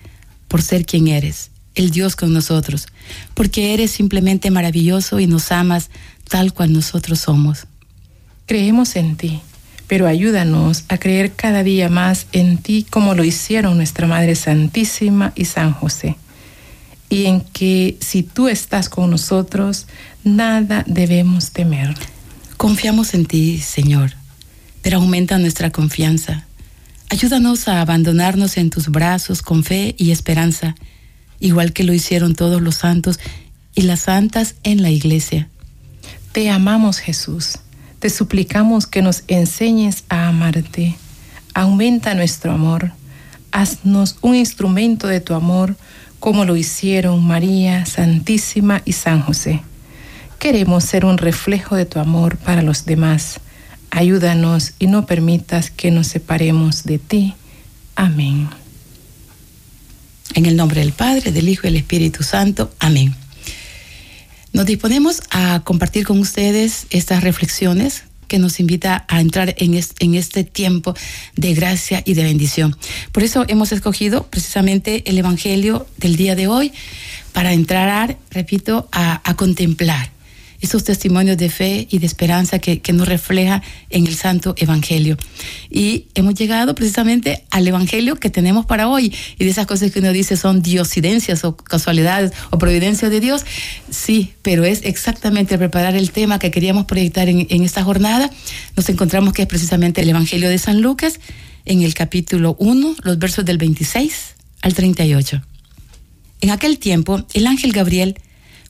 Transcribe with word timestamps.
por 0.49 0.61
ser 0.61 0.85
quien 0.85 1.07
eres, 1.07 1.51
el 1.73 1.89
Dios 1.89 2.17
con 2.17 2.33
nosotros, 2.33 2.87
porque 3.33 3.73
eres 3.73 3.91
simplemente 3.91 4.51
maravilloso 4.51 5.21
y 5.21 5.27
nos 5.27 5.53
amas 5.53 5.89
tal 6.29 6.53
cual 6.53 6.73
nosotros 6.73 7.21
somos. 7.21 7.65
Creemos 8.45 8.97
en 8.97 9.15
ti, 9.15 9.39
pero 9.87 10.05
ayúdanos 10.05 10.83
a 10.89 10.97
creer 10.97 11.31
cada 11.31 11.63
día 11.63 11.87
más 11.87 12.27
en 12.33 12.57
ti 12.57 12.85
como 12.89 13.15
lo 13.15 13.23
hicieron 13.23 13.77
nuestra 13.77 14.05
Madre 14.05 14.35
Santísima 14.35 15.31
y 15.33 15.45
San 15.45 15.71
José, 15.71 16.17
y 17.09 17.27
en 17.27 17.39
que 17.39 17.97
si 18.01 18.21
tú 18.21 18.49
estás 18.49 18.89
con 18.89 19.09
nosotros, 19.09 19.87
nada 20.25 20.83
debemos 20.87 21.51
temer. 21.51 21.95
Confiamos 22.57 23.13
en 23.13 23.25
ti, 23.25 23.59
Señor, 23.59 24.13
pero 24.81 24.97
aumenta 24.97 25.37
nuestra 25.37 25.71
confianza. 25.71 26.45
Ayúdanos 27.09 27.67
a 27.67 27.81
abandonarnos 27.81 28.57
en 28.57 28.69
tus 28.69 28.89
brazos 28.89 29.41
con 29.41 29.63
fe 29.63 29.93
y 29.97 30.11
esperanza, 30.11 30.75
igual 31.39 31.73
que 31.73 31.83
lo 31.83 31.93
hicieron 31.93 32.33
todos 32.33 32.61
los 32.61 32.75
santos 32.75 33.19
y 33.75 33.81
las 33.81 34.01
santas 34.01 34.55
en 34.63 34.81
la 34.81 34.89
iglesia. 34.89 35.49
Te 36.31 36.49
amamos, 36.49 36.99
Jesús. 36.99 37.59
Te 37.99 38.09
suplicamos 38.09 38.87
que 38.87 39.01
nos 39.01 39.23
enseñes 39.27 40.05
a 40.09 40.27
amarte. 40.27 40.95
Aumenta 41.53 42.13
nuestro 42.13 42.51
amor. 42.53 42.93
Haznos 43.51 44.17
un 44.21 44.35
instrumento 44.35 45.07
de 45.07 45.19
tu 45.19 45.33
amor, 45.33 45.75
como 46.19 46.45
lo 46.45 46.55
hicieron 46.55 47.23
María 47.23 47.85
Santísima 47.85 48.81
y 48.85 48.93
San 48.93 49.21
José. 49.21 49.61
Queremos 50.45 50.83
ser 50.83 51.05
un 51.05 51.17
reflejo 51.17 51.75
de 51.75 51.87
tu 51.87 51.97
amor 51.97 52.37
para 52.37 52.61
los 52.61 52.85
demás. 52.85 53.39
Ayúdanos 53.89 54.73
y 54.77 54.85
no 54.85 55.07
permitas 55.07 55.71
que 55.71 55.89
nos 55.89 56.05
separemos 56.05 56.83
de 56.83 56.99
ti. 56.99 57.33
Amén. 57.95 58.47
En 60.35 60.45
el 60.45 60.55
nombre 60.55 60.81
del 60.81 60.91
Padre, 60.91 61.31
del 61.31 61.49
Hijo 61.49 61.65
y 61.65 61.71
del 61.71 61.77
Espíritu 61.77 62.21
Santo. 62.21 62.71
Amén. 62.77 63.15
Nos 64.53 64.67
disponemos 64.67 65.23
a 65.31 65.61
compartir 65.63 66.05
con 66.05 66.19
ustedes 66.19 66.85
estas 66.91 67.23
reflexiones 67.23 68.03
que 68.27 68.37
nos 68.37 68.59
invita 68.59 69.03
a 69.07 69.21
entrar 69.21 69.55
en, 69.57 69.73
este 70.13 70.43
tiempo 70.43 70.93
de 71.35 71.55
gracia 71.55 72.03
y 72.05 72.13
de 72.13 72.21
bendición. 72.21 72.77
Por 73.11 73.23
eso 73.23 73.45
hemos 73.47 73.71
escogido 73.71 74.27
precisamente 74.27 75.09
el 75.09 75.17
Evangelio 75.17 75.87
del 75.97 76.17
día 76.17 76.35
de 76.35 76.45
hoy 76.45 76.71
para 77.33 77.51
entrar, 77.51 78.19
repito, 78.29 78.87
a 78.91 79.33
contemplar 79.37 80.14
esos 80.65 80.83
testimonios 80.83 81.37
de 81.37 81.49
fe 81.49 81.87
y 81.89 81.99
de 81.99 82.05
esperanza 82.05 82.59
que, 82.59 82.81
que, 82.81 82.93
nos 82.93 83.07
refleja 83.07 83.61
en 83.89 84.05
el 84.07 84.15
Santo 84.15 84.53
Evangelio. 84.57 85.17
Y 85.69 86.07
hemos 86.15 86.35
llegado 86.35 86.75
precisamente 86.75 87.43
al 87.51 87.67
Evangelio 87.67 88.15
que 88.15 88.29
tenemos 88.29 88.65
para 88.65 88.89
hoy. 88.89 89.13
Y 89.39 89.45
de 89.45 89.49
esas 89.49 89.65
cosas 89.65 89.91
que 89.91 89.99
uno 89.99 90.11
dice 90.11 90.37
son 90.37 90.61
diosidencias 90.61 91.43
o 91.45 91.55
casualidades 91.55 92.31
o 92.49 92.57
providencia 92.57 93.09
de 93.09 93.19
Dios. 93.19 93.45
Sí, 93.89 94.33
pero 94.41 94.65
es 94.65 94.81
exactamente 94.83 95.57
preparar 95.57 95.95
el 95.95 96.11
tema 96.11 96.39
que 96.39 96.51
queríamos 96.51 96.85
proyectar 96.85 97.29
en, 97.29 97.47
en 97.49 97.63
esta 97.63 97.83
jornada. 97.83 98.29
Nos 98.75 98.89
encontramos 98.89 99.33
que 99.33 99.43
es 99.43 99.47
precisamente 99.47 100.01
el 100.01 100.09
Evangelio 100.09 100.49
de 100.49 100.57
San 100.57 100.81
Lucas 100.81 101.19
en 101.65 101.81
el 101.81 101.93
capítulo 101.93 102.55
1, 102.59 102.95
los 103.03 103.19
versos 103.19 103.45
del 103.45 103.57
26 103.57 104.35
al 104.61 104.73
38. 104.73 105.41
En 106.41 106.49
aquel 106.51 106.79
tiempo, 106.79 107.25
el 107.33 107.47
ángel 107.47 107.71
Gabriel 107.71 108.15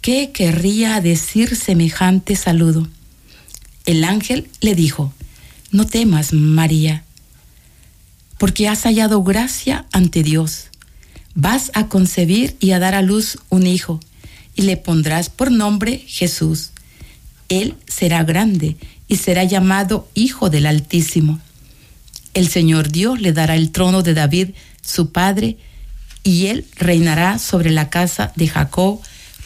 ¿Qué 0.00 0.30
querría 0.32 0.98
decir 1.02 1.56
semejante 1.56 2.34
saludo? 2.34 2.88
El 3.84 4.02
ángel 4.04 4.48
le 4.62 4.74
dijo, 4.74 5.12
No 5.72 5.86
temas, 5.86 6.32
María, 6.32 7.04
porque 8.38 8.66
has 8.66 8.84
hallado 8.84 9.22
gracia 9.22 9.84
ante 9.92 10.22
Dios. 10.22 10.68
Vas 11.34 11.70
a 11.74 11.88
concebir 11.88 12.56
y 12.60 12.70
a 12.70 12.78
dar 12.78 12.94
a 12.94 13.02
luz 13.02 13.40
un 13.50 13.66
hijo, 13.66 14.00
y 14.54 14.62
le 14.62 14.78
pondrás 14.78 15.28
por 15.28 15.52
nombre 15.52 15.98
Jesús. 16.06 16.70
Él 17.50 17.74
será 17.86 18.24
grande 18.24 18.78
y 19.06 19.16
será 19.16 19.44
llamado 19.44 20.08
Hijo 20.14 20.48
del 20.48 20.64
Altísimo. 20.64 21.40
El 22.32 22.48
Señor 22.48 22.90
Dios 22.90 23.20
le 23.20 23.34
dará 23.34 23.54
el 23.54 23.70
trono 23.70 24.02
de 24.02 24.14
David, 24.14 24.50
su 24.80 25.12
padre, 25.12 25.58
y 26.22 26.46
él 26.46 26.64
reinará 26.76 27.38
sobre 27.38 27.70
la 27.70 27.90
casa 27.90 28.32
de 28.36 28.48
Jacob 28.48 29.02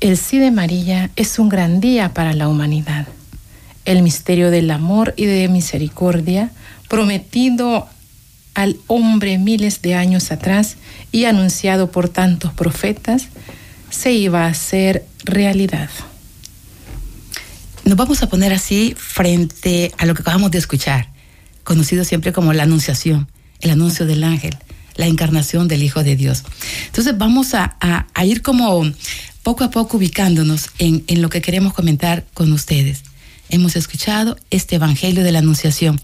El 0.00 0.16
sí 0.16 0.38
de 0.38 0.50
María 0.50 1.10
es 1.16 1.38
un 1.38 1.50
gran 1.50 1.80
día 1.80 2.14
para 2.14 2.32
la 2.32 2.48
humanidad. 2.48 3.06
El 3.84 4.02
misterio 4.02 4.50
del 4.50 4.70
amor 4.70 5.12
y 5.18 5.26
de 5.26 5.46
misericordia 5.48 6.50
prometido 6.88 7.86
al 8.54 8.78
hombre 8.86 9.36
miles 9.36 9.82
de 9.82 9.94
años 9.94 10.32
atrás 10.32 10.76
y 11.12 11.26
anunciado 11.26 11.90
por 11.90 12.08
tantos 12.08 12.52
profetas, 12.54 13.28
se 13.90 14.12
iba 14.12 14.46
a 14.46 14.48
hacer 14.48 15.04
realidad. 15.24 15.90
Nos 17.84 17.96
vamos 17.96 18.22
a 18.22 18.28
poner 18.28 18.54
así 18.54 18.94
frente 18.96 19.92
a 19.98 20.06
lo 20.06 20.14
que 20.14 20.22
acabamos 20.22 20.50
de 20.50 20.58
escuchar, 20.58 21.08
conocido 21.62 22.04
siempre 22.04 22.32
como 22.32 22.54
la 22.54 22.62
anunciación, 22.62 23.28
el 23.60 23.70
anuncio 23.70 24.06
del 24.06 24.24
ángel, 24.24 24.56
la 24.96 25.06
encarnación 25.06 25.68
del 25.68 25.82
Hijo 25.82 26.02
de 26.02 26.16
Dios. 26.16 26.44
Entonces 26.86 27.16
vamos 27.18 27.54
a, 27.54 27.76
ir 28.24 28.42
como 28.42 28.84
poco 29.50 29.64
a 29.64 29.70
poco 29.70 29.96
ubicándonos 29.96 30.70
en, 30.78 31.02
en 31.08 31.22
lo 31.22 31.28
que 31.28 31.42
queremos 31.42 31.74
comentar 31.74 32.24
con 32.34 32.52
ustedes. 32.52 33.02
Hemos 33.48 33.74
escuchado 33.74 34.38
este 34.52 34.76
Evangelio 34.76 35.24
de 35.24 35.32
la 35.32 35.40
Anunciación 35.40 36.00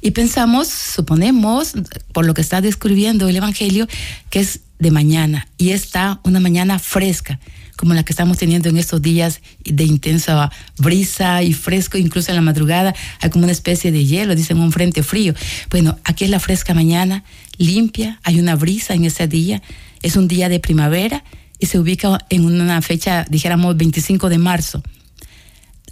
y 0.00 0.12
pensamos, 0.12 0.68
suponemos, 0.68 1.74
por 2.14 2.24
lo 2.24 2.32
que 2.32 2.40
está 2.40 2.62
describiendo 2.62 3.28
el 3.28 3.36
Evangelio, 3.36 3.86
que 4.30 4.40
es 4.40 4.60
de 4.78 4.90
mañana 4.90 5.48
y 5.58 5.72
está 5.72 6.18
una 6.22 6.40
mañana 6.40 6.78
fresca, 6.78 7.38
como 7.76 7.92
la 7.92 8.04
que 8.04 8.12
estamos 8.14 8.38
teniendo 8.38 8.70
en 8.70 8.78
estos 8.78 9.02
días 9.02 9.42
de 9.66 9.84
intensa 9.84 10.50
brisa 10.78 11.42
y 11.42 11.52
fresco, 11.52 11.98
incluso 11.98 12.30
en 12.30 12.36
la 12.36 12.42
madrugada 12.42 12.94
hay 13.20 13.28
como 13.28 13.44
una 13.44 13.52
especie 13.52 13.92
de 13.92 14.06
hielo, 14.06 14.34
dicen 14.34 14.58
un 14.60 14.72
frente 14.72 15.02
frío. 15.02 15.34
Bueno, 15.68 15.98
aquí 16.04 16.24
es 16.24 16.30
la 16.30 16.40
fresca 16.40 16.72
mañana, 16.72 17.22
limpia, 17.58 18.18
hay 18.22 18.40
una 18.40 18.56
brisa 18.56 18.94
en 18.94 19.04
ese 19.04 19.28
día, 19.28 19.60
es 20.00 20.16
un 20.16 20.26
día 20.26 20.48
de 20.48 20.58
primavera 20.58 21.22
y 21.58 21.66
se 21.66 21.78
ubica 21.78 22.18
en 22.30 22.44
una 22.44 22.80
fecha, 22.82 23.24
dijéramos, 23.28 23.76
25 23.76 24.28
de 24.28 24.38
marzo. 24.38 24.82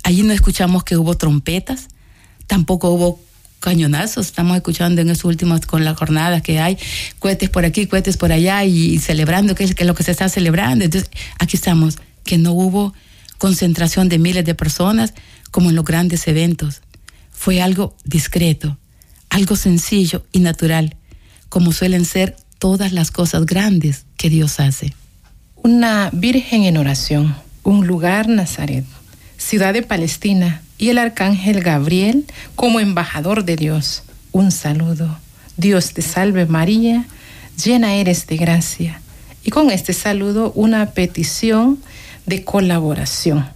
Allí 0.03 0.23
no 0.23 0.33
escuchamos 0.33 0.85
que 0.85 0.97
hubo 0.97 1.17
trompetas, 1.17 1.89
tampoco 2.47 2.91
hubo 2.91 3.21
cañonazos. 3.61 4.27
Estamos 4.27 4.57
escuchando 4.57 5.01
en 5.01 5.11
estos 5.11 5.25
últimos 5.25 5.61
con 5.63 5.85
las 5.85 5.97
jornadas 5.97 6.43
que 6.43 6.61
hay 6.61 6.79
cohetes 7.19 7.51
por 7.51 7.65
aquí, 7.65 7.87
cohetes 7.87 8.17
por 8.17 8.31
allá 8.33 8.65
y, 8.65 8.99
celebrando 8.99 9.55
que 9.55 9.65
es, 9.65 9.75
que 9.75 9.85
lo 9.85 9.95
que 9.95 10.05
se 10.05 10.13
está 10.13 10.29
celebrando. 10.29 10.85
Entonces, 10.85 11.11
aquí 11.39 11.57
estamos, 11.57 11.99
que 12.25 12.39
no 12.39 12.53
hubo 12.53 12.95
concentración 13.39 14.09
de 14.09 14.19
miles 14.19 14.45
de 14.45 14.55
personas 14.55 15.15
como 15.51 15.71
en 15.71 15.77
los 15.77 15.85
grandes 15.85 16.29
eventos. 16.29 16.83
Fue 17.33 17.61
algo 17.61 17.97
discreto, 18.05 18.79
algo 19.29 19.57
sencillo 19.57 20.25
y 20.33 20.39
natural, 20.39 20.97
como 21.49 21.73
suelen 21.73 22.05
ser 22.05 22.37
todas 22.59 22.93
las 22.93 23.11
cosas 23.11 23.47
grandes 23.47 24.07
que 24.17 24.31
Dios 24.31 24.61
hace. 24.61 24.95
Una 25.67 26.11
virgen 26.13 26.63
en 26.63 26.77
oración, 26.77 27.35
un 27.65 27.89
lugar 27.89 28.29
Nazaret, 28.29 28.85
ciudad 29.37 29.75
de 29.75 29.83
Palestina, 29.83 30.63
y 30.79 30.91
el 30.91 30.99
arcángel 30.99 31.61
Gabriel 31.61 32.25
como 32.55 32.79
embajador 32.79 33.45
de 33.45 33.57
Dios. 33.57 34.05
Un 34.31 34.53
saludo. 34.53 35.19
Dios 35.57 35.93
te 35.93 36.03
salve 36.03 36.47
María, 36.47 37.07
llena 37.65 37.97
eres 37.97 38.29
de 38.29 38.37
gracia. 38.37 39.01
Y 39.43 39.51
con 39.51 39.73
este 39.73 39.93
saludo 39.93 40.53
una 40.55 40.91
petición 40.91 41.81
de 42.27 42.45
colaboración. 42.45 43.47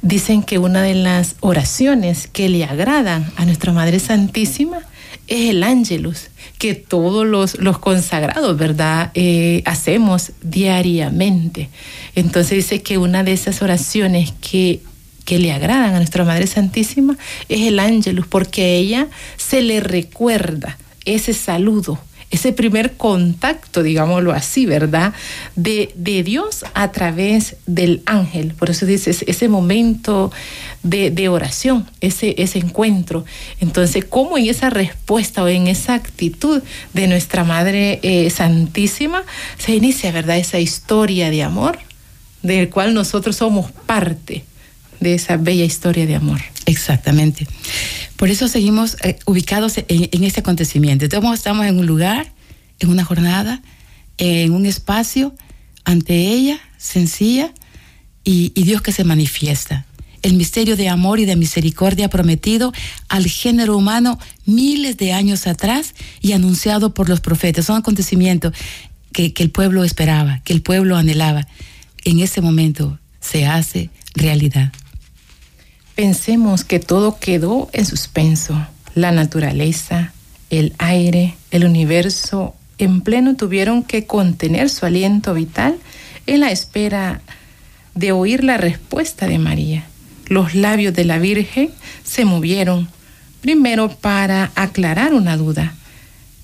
Dicen 0.00 0.44
que 0.44 0.58
una 0.58 0.82
de 0.82 0.94
las 0.94 1.34
oraciones 1.40 2.28
que 2.28 2.48
le 2.48 2.62
agradan 2.62 3.32
a 3.34 3.46
nuestra 3.46 3.72
Madre 3.72 3.98
Santísima 3.98 4.78
es 5.26 5.50
el 5.50 5.64
ángelus, 5.64 6.28
que 6.62 6.76
todos 6.76 7.26
los, 7.26 7.58
los 7.58 7.80
consagrados, 7.80 8.56
¿verdad?, 8.56 9.10
eh, 9.14 9.62
hacemos 9.64 10.30
diariamente. 10.42 11.70
Entonces 12.14 12.58
dice 12.58 12.82
que 12.82 12.98
una 12.98 13.24
de 13.24 13.32
esas 13.32 13.62
oraciones 13.62 14.32
que 14.40 14.80
que 15.24 15.40
le 15.40 15.52
agradan 15.52 15.94
a 15.94 15.98
nuestra 15.98 16.24
Madre 16.24 16.46
Santísima 16.46 17.16
es 17.48 17.62
el 17.62 17.80
ángelus, 17.80 18.28
porque 18.28 18.62
a 18.62 18.68
ella 18.68 19.08
se 19.36 19.62
le 19.62 19.80
recuerda 19.80 20.78
ese 21.04 21.32
saludo, 21.32 21.98
ese 22.32 22.52
primer 22.52 22.94
contacto, 22.94 23.82
digámoslo 23.82 24.32
así, 24.32 24.66
¿verdad? 24.66 25.12
De, 25.54 25.92
de 25.94 26.22
Dios 26.22 26.64
a 26.74 26.90
través 26.90 27.56
del 27.66 28.02
ángel. 28.06 28.54
Por 28.54 28.70
eso 28.70 28.86
dice 28.86 29.10
ese 29.10 29.48
momento 29.48 30.32
de, 30.82 31.28
oración, 31.28 31.88
ese, 32.00 32.34
ese 32.38 32.58
encuentro. 32.58 33.24
Entonces, 33.60 34.04
¿cómo 34.04 34.38
en 34.38 34.46
esa 34.46 34.70
respuesta 34.70 35.44
o 35.44 35.48
en 35.48 35.68
esa 35.68 35.94
actitud 35.94 36.62
de 36.94 37.06
nuestra 37.06 37.44
Madre 37.44 38.00
eh, 38.02 38.28
Santísima 38.30 39.22
se 39.58 39.74
inicia, 39.76 40.10
¿verdad? 40.10 40.38
Esa 40.38 40.58
historia 40.58 41.30
de 41.30 41.42
amor 41.42 41.78
del 42.42 42.70
cual 42.70 42.94
nosotros 42.94 43.36
somos 43.36 43.70
parte 43.70 44.44
de 45.00 45.14
esa 45.14 45.36
bella 45.36 45.64
historia 45.64 46.06
de 46.06 46.14
amor. 46.14 46.40
Exactamente. 46.66 47.46
Por 48.22 48.30
eso 48.30 48.46
seguimos 48.46 48.98
eh, 49.02 49.18
ubicados 49.26 49.78
en, 49.78 50.22
este 50.22 50.38
acontecimiento. 50.38 51.04
Entonces 51.04 51.40
estamos 51.40 51.66
en 51.66 51.76
un 51.76 51.86
lugar, 51.86 52.32
en 52.78 52.88
una 52.90 53.04
jornada, 53.04 53.62
en 54.16 54.52
un 54.52 54.64
espacio, 54.64 55.34
ante 55.84 56.14
ella, 56.14 56.60
sencilla, 56.78 57.52
y, 58.22 58.50
Dios 58.50 58.80
que 58.80 58.92
se 58.92 59.02
manifiesta. 59.02 59.86
El 60.22 60.34
misterio 60.34 60.76
de 60.76 60.88
amor 60.88 61.18
y 61.18 61.24
de 61.24 61.34
misericordia 61.34 62.08
prometido 62.08 62.72
al 63.08 63.26
género 63.26 63.76
humano 63.76 64.20
miles 64.46 64.96
de 64.98 65.12
años 65.12 65.48
atrás 65.48 65.96
y 66.20 66.30
anunciado 66.30 66.94
por 66.94 67.08
los 67.08 67.20
profetas. 67.20 67.64
Son 67.64 67.76
acontecimientos 67.76 68.54
que, 69.12 69.32
que 69.32 69.42
el 69.42 69.50
pueblo 69.50 69.82
esperaba, 69.82 70.42
que 70.44 70.52
el 70.52 70.62
pueblo 70.62 70.96
anhelaba. 70.96 71.48
En 72.04 72.20
ese 72.20 72.40
momento 72.40 73.00
se 73.20 73.46
hace 73.46 73.90
realidad. 74.14 74.72
Pensemos 75.94 76.64
que 76.64 76.78
todo 76.78 77.18
quedó 77.18 77.68
en 77.72 77.84
suspenso. 77.84 78.66
La 78.94 79.12
naturaleza, 79.12 80.12
el 80.50 80.74
aire, 80.78 81.34
el 81.50 81.64
universo 81.64 82.54
en 82.78 83.02
pleno 83.02 83.36
tuvieron 83.36 83.82
que 83.82 84.06
contener 84.06 84.70
su 84.70 84.86
aliento 84.86 85.34
vital 85.34 85.76
en 86.26 86.40
la 86.40 86.50
espera 86.50 87.20
de 87.94 88.12
oír 88.12 88.42
la 88.42 88.56
respuesta 88.56 89.26
de 89.26 89.38
María. 89.38 89.84
Los 90.26 90.54
labios 90.54 90.94
de 90.94 91.04
la 91.04 91.18
Virgen 91.18 91.70
se 92.04 92.24
movieron, 92.24 92.88
primero 93.42 93.90
para 93.90 94.50
aclarar 94.54 95.12
una 95.12 95.36
duda, 95.36 95.74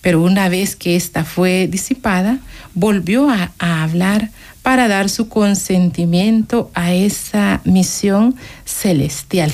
pero 0.03 0.23
una 0.23 0.49
vez 0.49 0.77
que 0.77 0.95
ésta 0.95 1.25
fue 1.25 1.69
disipada, 1.69 2.39
volvió 2.75 3.31
a, 3.31 3.53
a 3.59 3.83
hablar 3.83 4.31
para 4.69 4.87
dar 4.87 5.09
su 5.09 5.31
consentimiento 5.31 6.71
a 6.75 6.93
esa 6.93 7.63
misión 7.65 8.37
celestial. 8.67 9.51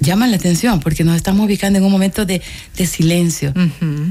Llama 0.00 0.26
la 0.26 0.38
atención 0.38 0.80
porque 0.80 1.04
nos 1.04 1.14
estamos 1.14 1.46
ubicando 1.46 1.78
en 1.78 1.84
un 1.84 1.92
momento 1.92 2.24
de, 2.24 2.42
silencio. 2.74 3.54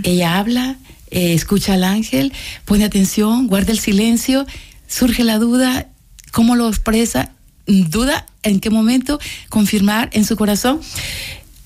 Ella 0.03 0.37
habla, 0.37 0.77
eh, 1.11 1.33
escucha 1.33 1.73
al 1.73 1.83
ángel, 1.83 2.31
pone 2.63 2.85
atención, 2.85 3.47
guarda 3.47 3.73
el 3.73 3.79
silencio, 3.79 4.45
surge 4.87 5.25
la 5.25 5.39
duda, 5.39 5.87
¿cómo 6.31 6.55
lo 6.55 6.69
expresa? 6.69 7.31
Duda 7.67 8.25
en 8.41 8.61
qué 8.61 8.69
momento 8.69 9.19
confirmar 9.49 10.09
en 10.13 10.23
su 10.23 10.37
corazón. 10.37 10.79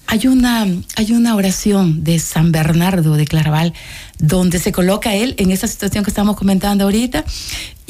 Hay 0.08 0.26
una, 0.26 0.66
hay 0.96 1.12
una 1.12 1.36
oración 1.36 2.04
de 2.04 2.18
San 2.18 2.52
Bernardo 2.52 3.18
de 3.18 3.28
Claraval 3.28 3.76
donde 4.18 4.58
se 4.58 4.72
coloca 4.72 5.14
él 5.14 5.36
en 5.38 5.52
esa 5.52 5.68
situación 5.68 6.04
que 6.04 6.10
estamos 6.10 6.36
comentando 6.36 6.86
ahorita 6.86 7.24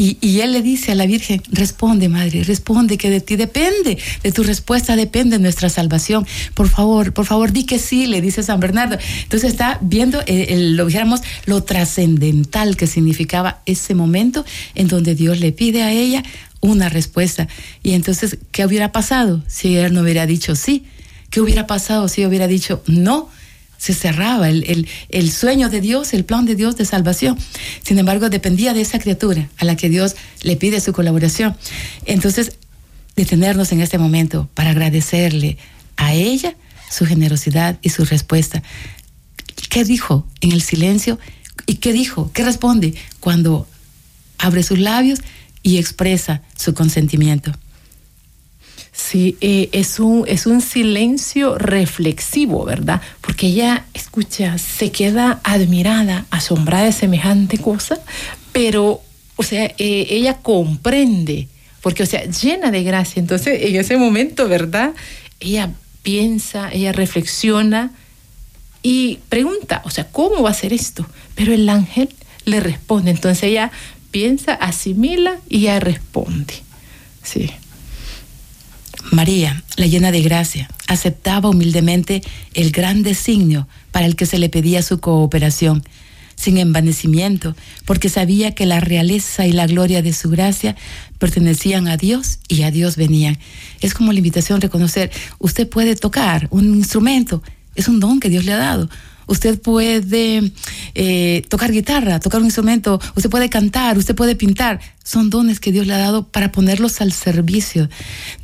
y, 0.02 0.40
él 0.40 0.54
le 0.54 0.62
dice 0.62 0.94
a 0.94 0.96
la 0.96 1.06
Virgen, 1.06 1.44
responde 1.52 2.08
madre, 2.08 2.44
responde 2.46 2.98
que 2.98 3.10
de 3.10 3.20
ti 3.20 3.36
depende, 3.36 3.98
de 4.24 4.32
tu 4.32 4.44
respuesta 4.44 4.96
depende 4.96 5.38
nuestra 5.40 5.68
salvación. 5.68 6.26
Por 6.54 6.70
favor, 6.70 7.12
por 7.12 7.26
favor, 7.26 7.52
di 7.52 7.66
que 7.66 7.80
sí, 7.80 8.06
le 8.06 8.22
dice 8.22 8.42
San 8.42 8.62
Bernardo. 8.62 8.98
Entonces 9.24 9.52
está 9.52 9.78
viendo, 9.82 10.22
eh, 10.26 10.56
lo 10.58 10.86
dijéramos, 10.86 11.20
lo 11.46 11.64
trascendental 11.64 12.78
que 12.78 12.88
significaba 12.88 13.60
ese 13.66 13.94
momento 13.94 14.46
en 14.74 14.88
donde 14.88 15.16
Dios 15.16 15.42
le 15.42 15.52
pide 15.52 15.84
a 15.84 15.92
ella 15.92 16.24
una 16.62 16.88
respuesta. 16.88 17.50
Y 17.84 17.92
entonces, 17.92 18.38
¿qué 18.52 18.66
hubiera 18.66 18.94
pasado 18.94 19.44
si 19.48 19.76
él 19.76 19.94
no 19.94 20.04
hubiera 20.04 20.26
dicho 20.26 20.56
sí? 20.56 20.86
¿Qué 21.30 21.42
hubiera 21.42 21.68
pasado 21.68 22.08
si 22.08 22.26
hubiera 22.26 22.48
dicho 22.48 22.82
no? 22.88 23.28
Se 23.80 23.94
cerraba 23.94 24.50
el, 24.50 24.88
el, 25.10 25.32
sueño 25.32 25.70
de 25.70 25.82
Dios, 25.82 26.14
el 26.14 26.26
plan 26.26 26.46
de 26.46 26.56
Dios 26.56 26.76
de 26.76 26.86
salvación. 26.86 27.38
Sin 27.82 27.98
embargo, 27.98 28.30
dependía 28.30 28.74
de 28.74 28.82
esa 28.82 29.00
criatura 29.00 29.50
a 29.58 29.66
la 29.66 29.76
que 29.76 29.90
Dios 29.90 30.16
le 30.44 30.58
pide 30.58 30.82
su 30.82 30.94
colaboración. 30.94 31.56
Entonces, 32.06 32.58
detenernos 33.16 33.72
en 33.72 33.82
este 33.82 33.98
momento 33.98 34.50
para 34.54 34.72
agradecerle 34.72 35.58
a 35.96 36.14
ella 36.14 36.56
su 36.92 37.06
generosidad 37.06 37.80
y 37.82 37.90
su 37.90 38.04
respuesta. 38.06 38.62
¿Qué 39.70 39.86
dijo 39.86 40.28
en 40.42 40.52
el 40.52 40.62
silencio? 40.62 41.18
¿Y 41.66 41.76
qué 41.76 41.94
dijo? 41.94 42.32
¿Qué 42.34 42.44
responde 42.44 42.96
cuando 43.20 43.68
abre 44.38 44.64
sus 44.64 44.80
labios 44.80 45.20
y 45.64 45.78
expresa 45.78 46.42
su 46.56 46.74
consentimiento? 46.74 47.54
Sí, 49.00 49.38
eh, 49.40 49.70
es, 49.72 50.00
un, 50.00 50.26
es 50.28 50.46
un 50.46 50.60
silencio 50.60 51.58
reflexivo, 51.58 52.66
¿verdad? 52.66 53.02
Porque 53.22 53.48
ella 53.48 53.86
escucha, 53.94 54.58
se 54.58 54.92
queda 54.92 55.40
admirada, 55.46 56.26
asombrada 56.32 56.84
de 56.84 56.92
semejante 56.92 57.58
cosa, 57.60 57.98
pero, 58.52 59.02
o 59.38 59.44
sea, 59.44 59.66
eh, 59.78 60.08
ella 60.10 60.40
comprende, 60.42 61.48
porque, 61.82 62.04
o 62.04 62.06
sea, 62.06 62.26
llena 62.26 62.72
de 62.72 62.84
gracia. 62.84 63.22
Entonces, 63.22 63.62
en 63.64 63.78
ese 63.78 63.96
momento, 63.96 64.50
¿verdad? 64.50 64.92
Ella 65.40 65.72
piensa, 66.04 66.70
ella 66.70 66.92
reflexiona 66.92 67.94
y 68.84 69.20
pregunta, 69.30 69.82
o 69.86 69.90
sea, 69.90 70.08
¿cómo 70.12 70.44
va 70.44 70.50
a 70.50 70.54
ser 70.54 70.74
esto? 70.74 71.08
Pero 71.36 71.54
el 71.54 71.70
ángel 71.70 72.10
le 72.44 72.60
responde. 72.60 73.12
Entonces 73.12 73.44
ella 73.44 73.72
piensa, 74.12 74.54
asimila 74.54 75.38
y 75.48 75.62
ya 75.62 75.80
responde. 75.80 76.54
Sí. 77.24 77.50
María, 79.12 79.64
la 79.76 79.88
llena 79.88 80.12
de 80.12 80.22
gracia, 80.22 80.70
aceptaba 80.88 81.50
humildemente 81.50 82.22
el 82.54 82.72
gran 82.72 83.02
designio 83.02 83.68
para 83.92 84.06
el 84.06 84.16
que 84.16 84.26
se 84.26 84.38
le 84.38 84.50
pedía 84.50 84.84
su 84.84 85.00
cooperación, 85.00 85.84
sin 86.36 86.58
envanecimiento, 86.58 87.56
porque 87.86 88.10
sabía 88.10 88.54
que 88.54 88.66
la 88.66 88.80
realeza 88.80 89.48
y 89.48 89.52
la 89.52 89.68
gloria 89.68 90.02
de 90.02 90.14
su 90.14 90.30
gracia 90.30 90.76
pertenecían 91.18 91.88
a 91.88 91.98
Dios 91.98 92.40
y 92.48 92.62
a 92.64 92.72
Dios 92.72 92.96
venían. 92.98 93.38
Es 93.82 93.94
como 93.94 94.14
la 94.14 94.20
invitación 94.20 94.58
a 94.58 94.62
reconocer, 94.62 95.12
usted 95.40 95.68
puede 95.68 95.96
tocar 95.96 96.48
un 96.52 96.76
instrumento, 96.76 97.42
es 97.76 97.88
un 97.88 98.00
don 98.00 98.20
que 98.20 98.30
Dios 98.30 98.46
le 98.46 98.54
ha 98.54 98.58
dado 98.58 98.90
usted 99.30 99.62
puede 99.62 100.52
eh, 100.96 101.44
tocar 101.50 101.72
guitarra, 101.72 102.20
tocar 102.20 102.42
un 102.42 102.48
instrumento, 102.48 103.00
usted 103.16 103.30
puede 103.30 103.50
cantar, 103.50 103.98
usted 103.98 104.16
puede 104.16 104.36
pintar. 104.36 104.82
Son 105.04 105.30
dones 105.30 105.60
que 105.60 105.72
Dios 105.72 105.88
le 105.88 105.94
ha 105.94 106.00
dado 106.00 106.28
para 106.28 106.52
ponerlos 106.52 107.00
al 107.00 107.14
servicio. 107.14 107.90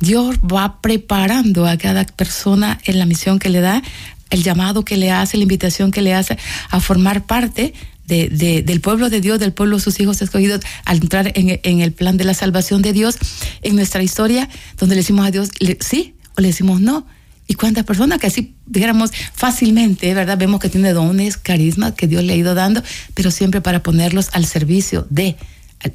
Dios 0.00 0.36
va 0.38 0.80
preparando 0.80 1.66
a 1.66 1.76
cada 1.76 2.04
persona 2.04 2.78
en 2.84 2.98
la 2.98 3.06
misión 3.06 3.38
que 3.38 3.50
le 3.50 3.60
da, 3.60 3.82
el 4.30 4.42
llamado 4.42 4.84
que 4.84 4.96
le 4.96 5.10
hace, 5.10 5.36
la 5.36 5.42
invitación 5.42 5.90
que 5.90 6.02
le 6.02 6.14
hace 6.14 6.38
a 6.70 6.80
formar 6.80 7.26
parte 7.26 7.74
de, 8.06 8.62
del 8.64 8.80
pueblo 8.80 9.10
de 9.10 9.20
Dios, 9.20 9.40
del 9.40 9.52
pueblo 9.52 9.76
de 9.76 9.82
sus 9.82 9.98
hijos 9.98 10.22
escogidos, 10.22 10.60
al 10.84 10.98
entrar 10.98 11.32
en, 11.34 11.60
en, 11.62 11.80
el 11.80 11.92
plan 11.92 12.16
de 12.16 12.24
la 12.24 12.34
salvación 12.34 12.80
de 12.80 12.92
Dios, 12.92 13.16
en 13.62 13.74
nuestra 13.74 14.04
historia, 14.04 14.48
donde 14.78 14.94
le 14.94 15.00
decimos 15.00 15.26
a 15.26 15.32
Dios 15.32 15.50
sí 15.80 16.14
o 16.36 16.40
le 16.40 16.48
decimos 16.48 16.80
no. 16.80 17.06
Y 17.46 17.54
cuántas 17.54 17.84
personas 17.84 18.18
que 18.18 18.26
así 18.26 18.54
dijéramos 18.66 19.10
fácilmente, 19.32 20.12
¿verdad? 20.14 20.36
Vemos 20.36 20.60
que 20.60 20.68
tiene 20.68 20.92
dones, 20.92 21.36
carisma 21.36 21.94
que 21.94 22.08
Dios 22.08 22.24
le 22.24 22.32
ha 22.32 22.36
ido 22.36 22.54
dando, 22.54 22.82
pero 23.14 23.30
siempre 23.30 23.60
para 23.60 23.82
ponerlos 23.82 24.30
al 24.32 24.46
servicio 24.46 25.06
de, 25.10 25.36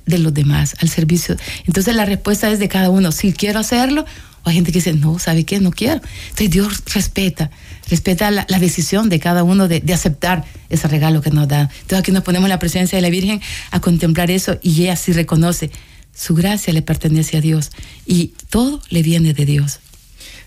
de 0.06 0.18
los 0.18 0.34
demás, 0.34 0.76
al 0.80 0.90
servicio. 0.90 1.36
Entonces 1.66 1.96
la 1.96 2.06
respuesta 2.06 2.50
es 2.50 2.60
de 2.60 2.70
cada 2.70 2.90
uno, 2.90 3.12
si 3.12 3.34
quiero 3.34 3.60
hacerlo, 3.60 4.06
o 4.44 4.50
hay 4.50 4.56
gente 4.56 4.72
que 4.72 4.80
dice, 4.80 4.94
no, 4.94 5.20
¿sabe 5.20 5.44
qué? 5.44 5.60
No 5.60 5.72
quiero. 5.72 6.02
Entonces 6.30 6.50
Dios 6.50 6.82
respeta, 6.94 7.52
respeta 7.90 8.32
la, 8.32 8.46
decisión 8.60 9.10
de 9.10 9.20
cada 9.20 9.44
uno 9.44 9.68
de, 9.68 9.82
de, 9.82 9.94
aceptar 9.94 10.46
ese 10.70 10.88
regalo 10.88 11.22
que 11.22 11.32
nos 11.32 11.48
da. 11.48 11.62
Entonces 11.64 12.00
aquí 12.00 12.12
nos 12.12 12.24
ponemos 12.24 12.46
en 12.46 12.50
la 12.50 12.60
presencia 12.60 12.96
de 12.96 13.02
la 13.02 13.10
Virgen 13.10 13.42
a 13.72 13.82
contemplar 13.82 14.32
eso 14.32 14.58
y 14.64 14.84
ella 14.84 14.96
sí 14.96 15.12
reconoce, 15.12 15.70
su 16.16 16.34
gracia 16.34 16.74
le 16.74 16.82
pertenece 16.82 17.38
a 17.38 17.42
Dios 17.42 17.72
y 18.06 18.34
todo 18.50 18.82
le 18.90 19.04
viene 19.04 19.34
de 19.34 19.46
Dios. 19.46 19.80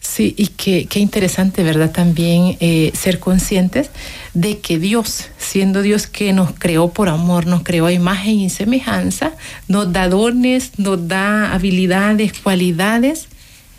Sí, 0.06 0.34
y 0.37 0.49
qué, 0.49 0.87
qué 0.87 1.00
interesante, 1.00 1.64
¿verdad? 1.64 1.90
También 1.90 2.58
eh, 2.61 2.92
ser 2.94 3.18
conscientes 3.18 3.90
de 4.34 4.58
que 4.58 4.78
Dios, 4.78 5.30
siendo 5.38 5.80
Dios 5.80 6.06
que 6.06 6.32
nos 6.34 6.52
creó 6.52 6.90
por 6.90 7.08
amor, 7.08 7.46
nos 7.46 7.62
creó 7.62 7.87
a 7.87 7.92
imagen 7.92 8.38
y 8.38 8.50
semejanza, 8.50 9.32
nos 9.66 9.92
da 9.92 10.08
dones, 10.08 10.78
nos 10.78 11.08
da 11.08 11.52
habilidades, 11.52 12.34
cualidades, 12.34 13.28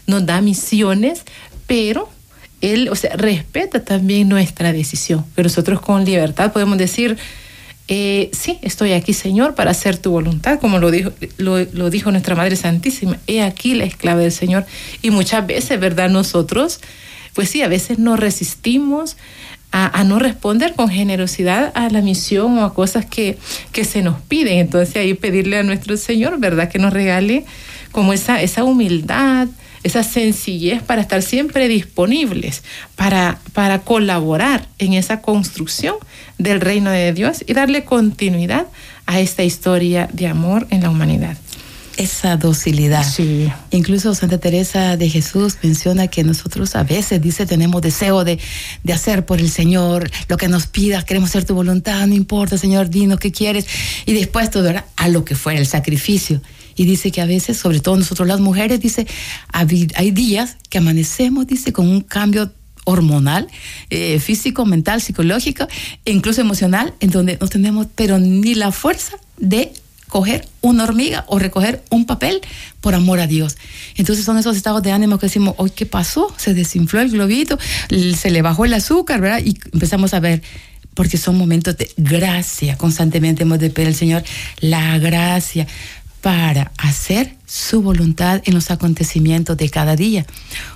nos 0.08 0.25
da 0.25 0.41
misiones, 0.41 1.22
pero 1.67 2.10
Él, 2.60 2.89
o 2.89 2.96
sea, 2.96 3.15
respeta 3.15 3.86
también 3.86 4.27
nuestra 4.27 4.74
decisión. 4.74 5.24
Que 5.36 5.44
nosotros 5.44 5.79
con 5.79 6.05
libertad 6.05 6.51
podemos 6.51 6.79
decir, 6.79 7.17
eh, 7.88 8.32
sí, 8.34 8.58
estoy 8.63 8.94
aquí, 8.94 9.13
Señor, 9.13 9.54
para 9.54 9.72
hacer 9.72 9.98
tu 9.98 10.10
voluntad, 10.12 10.60
como 10.60 10.80
lo 10.80 10.89
dijo, 10.89 11.12
lo, 11.38 11.89
dijo 11.89 12.12
nuestra 12.12 12.36
Madre 12.36 12.56
Santísima. 12.56 13.18
He 13.27 13.42
aquí 13.44 13.75
la 13.75 13.84
esclava 13.84 14.22
del 14.22 14.32
Señor. 14.32 14.65
Y 15.04 15.12
muchas 15.12 15.46
veces, 15.46 15.80
¿verdad? 15.80 16.10
Nosotros, 16.10 16.80
pues 17.34 17.50
sí, 17.50 17.62
a 17.62 17.68
veces 17.68 18.00
nos 18.00 18.20
resistimos 18.20 19.18
a, 19.72 20.06
no 20.06 20.20
responder 20.20 20.74
con 20.74 20.88
generosidad 20.88 21.74
a 21.75 21.89
la 21.89 22.01
misión 22.01 22.58
o 22.58 22.63
a 22.63 22.74
cosas 22.74 23.06
que, 23.06 23.38
que 23.74 23.84
se 23.84 24.01
nos 24.01 24.22
piden. 24.22 24.60
Entonces 24.60 24.96
ahí 24.96 25.13
pedirle 25.13 25.58
a 25.58 25.63
nuestro 25.63 25.98
Señor, 25.98 26.39
¿verdad? 26.39 26.70
Que 26.70 26.80
nos 26.80 26.94
regale 26.94 27.46
como 27.92 28.13
esa, 28.13 28.42
esa 28.42 28.63
humildad, 28.63 29.50
esa 29.86 30.01
sencillez 30.01 30.82
para 30.82 31.01
estar 31.01 31.22
siempre 31.22 31.68
disponibles, 31.68 32.63
para, 32.96 33.39
para 33.54 33.80
colaborar 33.80 34.68
en 34.80 34.94
esa 34.94 35.22
construcción 35.22 35.96
del 36.39 36.60
reino 36.60 36.89
de 36.89 37.13
Dios 37.13 37.44
y 37.46 37.54
darle 37.54 37.86
continuidad 37.86 38.65
a 39.06 39.20
esta 39.20 39.44
historia 39.44 40.10
de 40.12 40.25
amor 40.27 40.65
en 40.72 40.82
la 40.82 40.89
humanidad 40.89 41.38
esa 41.98 42.36
docilidad. 42.36 43.10
Sí. 43.10 43.50
Incluso 43.72 44.13
Santa 44.15 44.38
Teresa 44.38 44.98
de 44.98 45.10
Jesús 45.10 45.58
menciona 45.62 46.08
que 46.08 46.25
nosotros 46.25 46.75
a 46.75 46.84
veces, 46.84 47.22
dice, 47.22 47.46
tenemos 47.46 47.82
deseo 47.82 48.25
de, 48.25 48.38
de, 48.84 48.92
hacer 48.92 49.25
por 49.25 49.39
el 49.39 49.50
Señor 49.50 50.12
lo 50.27 50.36
que 50.36 50.50
nos 50.50 50.68
pidas, 50.68 51.06
queremos 51.06 51.30
hacer 51.30 51.46
tu 51.46 51.56
voluntad, 51.56 52.06
no 52.06 52.13
importa, 52.13 52.58
Señor, 52.58 52.89
dinos 52.89 53.18
qué 53.20 53.32
quieres, 53.32 53.65
y 54.06 54.12
después 54.12 54.50
todo 54.50 54.74
a 54.98 55.08
lo 55.08 55.24
que 55.24 55.36
fuera 55.36 55.58
el 55.58 55.68
sacrificio. 55.68 56.42
Y 56.75 56.86
dice 56.86 57.12
que 57.12 57.22
a 57.22 57.25
veces, 57.25 57.58
sobre 57.58 57.79
todo 57.79 57.96
nosotros 57.96 58.27
las 58.27 58.39
mujeres, 58.39 58.79
dice, 58.79 59.08
hay 59.51 60.12
días 60.12 60.58
que 60.70 60.77
amanecemos, 60.77 61.48
dice, 61.48 61.74
con 61.74 61.88
un 61.88 62.01
cambio 62.01 62.51
hormonal, 62.86 63.48
eh, 63.89 64.20
físico, 64.20 64.65
mental, 64.65 65.01
psicológico 65.01 65.67
e 66.05 66.12
incluso 66.12 66.41
emocional, 66.41 66.94
en 67.00 67.10
donde 67.10 67.38
no 67.41 67.48
tenemos, 67.48 67.88
pero 67.96 68.20
ni 68.20 68.55
la 68.55 68.72
fuerza 68.72 69.17
de 69.38 69.74
coger 70.08 70.48
una 70.62 70.84
hormiga 70.84 71.25
o 71.27 71.39
recoger 71.39 71.84
un 71.89 72.05
papel 72.05 72.39
por 72.79 72.94
amor 72.94 73.20
a 73.20 73.27
Dios. 73.27 73.58
Entonces 73.96 74.24
son 74.24 74.38
esos 74.38 74.55
estados 74.55 74.82
de 74.84 74.91
ánimo 74.91 75.17
que 75.17 75.25
decimos, 75.25 75.55
hoy 75.58 75.72
qué 75.72 75.86
pasó, 75.86 76.34
se 76.38 76.53
desinfló 76.53 77.01
el 77.01 77.10
globito, 77.10 77.58
se 77.89 78.29
le 78.29 78.41
bajó 78.41 78.65
el 78.65 78.74
azúcar, 78.74 79.20
¿verdad? 79.20 79.41
Y 79.44 79.58
empezamos 79.74 80.13
a 80.13 80.20
ver, 80.20 80.44
porque 80.94 81.17
son 81.17 81.38
momentos 81.38 81.75
de 81.75 81.91
gracia, 81.98 82.77
constantemente 82.77 83.44
hemos 83.44 83.60
de 83.60 83.72
pedir 83.72 83.89
al 83.89 83.96
Señor 83.96 84.24
la 84.62 84.98
gracia 85.00 85.67
para 86.25 86.72
hacer 86.79 87.36
su 87.46 87.84
voluntad 87.84 88.41
en 88.46 88.55
los 88.55 88.72
acontecimientos 88.72 89.55
de 89.58 89.70
cada 89.70 89.96
día 89.96 90.25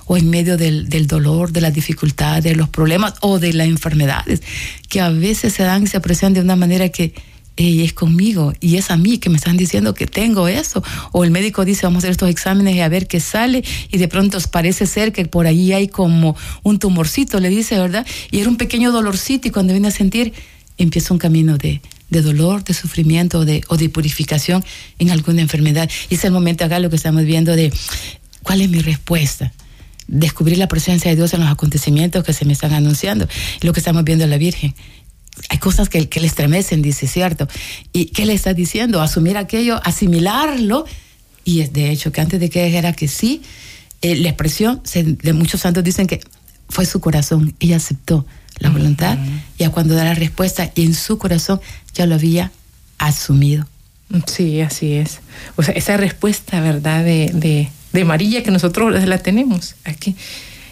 o 0.05 0.15
en 0.15 0.29
medio 0.29 0.57
del, 0.57 1.07
dolor, 1.07 1.51
de 1.51 1.59
las 1.59 1.73
dificultades, 1.73 2.43
de 2.43 2.53
los 2.53 2.69
problemas 2.69 3.15
o 3.21 3.39
de 3.39 3.53
las 3.53 3.65
enfermedades 3.65 4.43
que 4.89 5.01
a 5.01 5.09
veces 5.09 5.53
se 5.53 5.63
dan 5.63 5.81
y 5.81 5.87
se 5.87 5.99
presentan 6.01 6.35
de 6.35 6.41
una 6.41 6.55
manera 6.55 6.89
que 6.89 7.15
es 7.57 7.93
conmigo 7.93 8.53
y 8.59 8.75
es 8.75 8.91
a 8.91 8.97
mí 8.97 9.17
que 9.17 9.31
me 9.31 9.37
están 9.37 9.57
diciendo 9.57 9.95
que 9.95 10.05
tengo 10.05 10.47
eso. 10.47 10.83
O 11.13 11.23
el 11.23 11.31
médico 11.31 11.65
dice, 11.65 11.87
vamos 11.87 11.97
a 11.97 11.99
hacer 12.05 12.11
estos 12.11 12.29
exámenes 12.29 12.75
y 12.75 12.81
a 12.81 12.87
ver 12.87 13.07
qué 13.07 13.19
sale. 13.19 13.63
Y 13.91 13.97
de 13.97 14.07
pronto 14.07 14.37
parece 14.51 14.85
ser 14.85 15.11
que 15.11 15.25
por 15.25 15.47
ahí 15.47 15.73
hay 15.73 15.87
como 15.87 16.37
un 16.61 16.77
tumorcito, 16.77 17.39
le 17.39 17.49
dice, 17.49 17.79
¿verdad? 17.79 18.05
Y 18.29 18.39
era 18.39 18.49
un 18.49 18.57
pequeño 18.57 18.91
dolorcito 18.91 19.47
y 19.47 19.51
cuando 19.51 19.73
viene 19.73 19.87
a 19.87 19.91
sentir, 19.91 20.31
empieza 20.83 21.13
un 21.13 21.19
camino 21.19 21.57
de, 21.57 21.81
de 22.09 22.21
dolor, 22.21 22.63
de 22.63 22.73
sufrimiento 22.73 23.45
de, 23.45 23.63
o 23.67 23.77
de 23.77 23.89
purificación 23.89 24.63
en 24.97 25.11
alguna 25.11 25.41
enfermedad. 25.41 25.89
Y 26.09 26.15
es 26.15 26.23
el 26.25 26.31
momento 26.31 26.65
acá 26.65 26.79
lo 26.79 26.89
que 26.89 26.95
estamos 26.95 27.23
viendo 27.25 27.55
de 27.55 27.71
cuál 28.43 28.61
es 28.61 28.69
mi 28.69 28.79
respuesta. 28.79 29.53
Descubrir 30.07 30.57
la 30.57 30.67
presencia 30.67 31.11
de 31.11 31.17
Dios 31.17 31.33
en 31.33 31.41
los 31.41 31.49
acontecimientos 31.49 32.23
que 32.23 32.33
se 32.33 32.45
me 32.45 32.53
están 32.53 32.73
anunciando. 32.73 33.27
Lo 33.61 33.73
que 33.73 33.79
estamos 33.79 34.03
viendo 34.03 34.23
en 34.23 34.31
la 34.31 34.37
Virgen. 34.37 34.73
Hay 35.49 35.59
cosas 35.59 35.87
que, 35.87 35.99
le 35.99 36.27
estremecen, 36.27 36.81
dice, 36.81 37.07
¿cierto? 37.07 37.47
¿Y 37.93 38.05
qué 38.05 38.25
le 38.25 38.33
está 38.33 38.53
diciendo? 38.53 39.01
Asumir 39.01 39.37
aquello, 39.37 39.79
asimilarlo. 39.83 40.85
Y 41.45 41.61
es 41.61 41.71
de 41.73 41.91
hecho 41.91 42.11
que 42.11 42.21
antes 42.21 42.39
de 42.39 42.49
que 42.49 42.65
dijera 42.65 42.93
que 42.93 43.07
sí, 43.07 43.41
eh, 44.01 44.15
la 44.15 44.29
expresión, 44.29 44.81
de 44.93 45.33
muchos 45.33 45.61
santos 45.61 45.83
dicen 45.83 46.07
que 46.07 46.21
fue 46.69 46.85
su 46.85 46.99
corazón, 46.99 47.53
ella 47.59 47.77
aceptó 47.77 48.25
la 48.59 48.69
voluntad, 48.69 49.17
ya 49.57 49.69
cuando 49.69 49.95
da 49.95 50.03
la 50.03 50.13
respuesta 50.13 50.71
y 50.75 50.83
en 50.83 50.93
su 50.93 51.17
corazón 51.17 51.59
ya 51.93 52.05
lo 52.05 52.15
había 52.15 52.51
asumido. 52.97 53.67
Sí, 54.25 54.61
así 54.61 54.93
es. 54.93 55.19
O 55.55 55.63
sea, 55.63 55.73
esa 55.75 55.97
respuesta, 55.97 56.59
¿verdad? 56.61 57.03
De, 57.03 57.31
de, 57.33 57.69
de 57.93 58.05
María 58.05 58.43
que 58.43 58.51
nosotros 58.51 59.03
la 59.03 59.17
tenemos 59.19 59.75
aquí. 59.83 60.15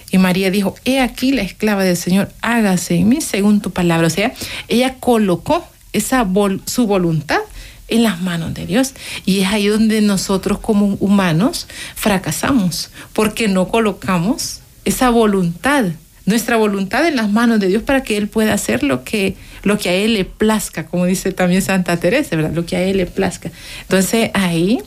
Y 0.10 0.18
María 0.18 0.52
dijo, 0.52 0.76
he 0.86 1.02
aquí 1.02 1.32
la 1.32 1.42
esclava 1.42 1.84
del 1.84 1.98
Señor, 1.98 2.32
hágase 2.42 2.96
en 2.96 3.10
mí 3.10 3.22
según 3.22 3.62
tu 3.62 3.72
palabra. 3.72 4.08
O 4.08 4.10
sea, 4.10 4.34
ella 4.68 4.96
colocó 5.00 5.68
esa 5.94 6.26
su 6.66 6.88
voluntad 6.88 7.40
en 7.88 8.04
las 8.04 8.22
manos 8.22 8.54
de 8.54 8.66
Dios. 8.66 8.94
Y 9.26 9.42
es 9.42 9.48
ahí 9.48 9.68
donde 9.68 10.02
nosotros 10.02 10.60
como 10.60 10.96
humanos 11.00 11.68
fracasamos, 11.96 12.90
porque 13.14 13.48
no 13.48 13.68
colocamos 13.68 14.62
esa 14.86 15.10
voluntad 15.10 15.86
nuestra 16.28 16.58
voluntad 16.58 17.08
en 17.08 17.16
las 17.16 17.32
manos 17.32 17.60
de 17.60 17.68
Dios 17.68 17.82
para 17.82 18.04
que 18.04 18.18
Él 18.18 18.28
pueda 18.28 18.54
hacer 18.54 18.84
lo 18.84 19.06
que, 19.06 19.36
lo 19.64 19.78
que 19.78 19.90
a 19.90 19.94
Él 19.94 20.14
le 20.14 20.26
plazca, 20.26 20.86
como 20.86 21.06
dice 21.06 21.32
también 21.32 21.62
Santa 21.62 21.98
Teresa, 21.98 22.36
¿verdad? 22.36 22.52
Lo 22.54 22.66
que 22.66 22.76
a 22.76 22.84
Él 22.84 22.98
le 22.98 23.06
plazca. 23.06 23.50
Entonces 23.84 24.30
ahí 24.34 24.80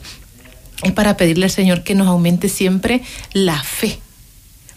es 0.83 0.93
para 0.93 1.17
pedirle 1.17 1.47
al 1.47 1.51
Señor 1.51 1.83
que 1.83 1.95
nos 1.95 2.07
aumente 2.09 2.51
siempre 2.51 3.01
la 3.33 3.61
fe, 3.63 3.99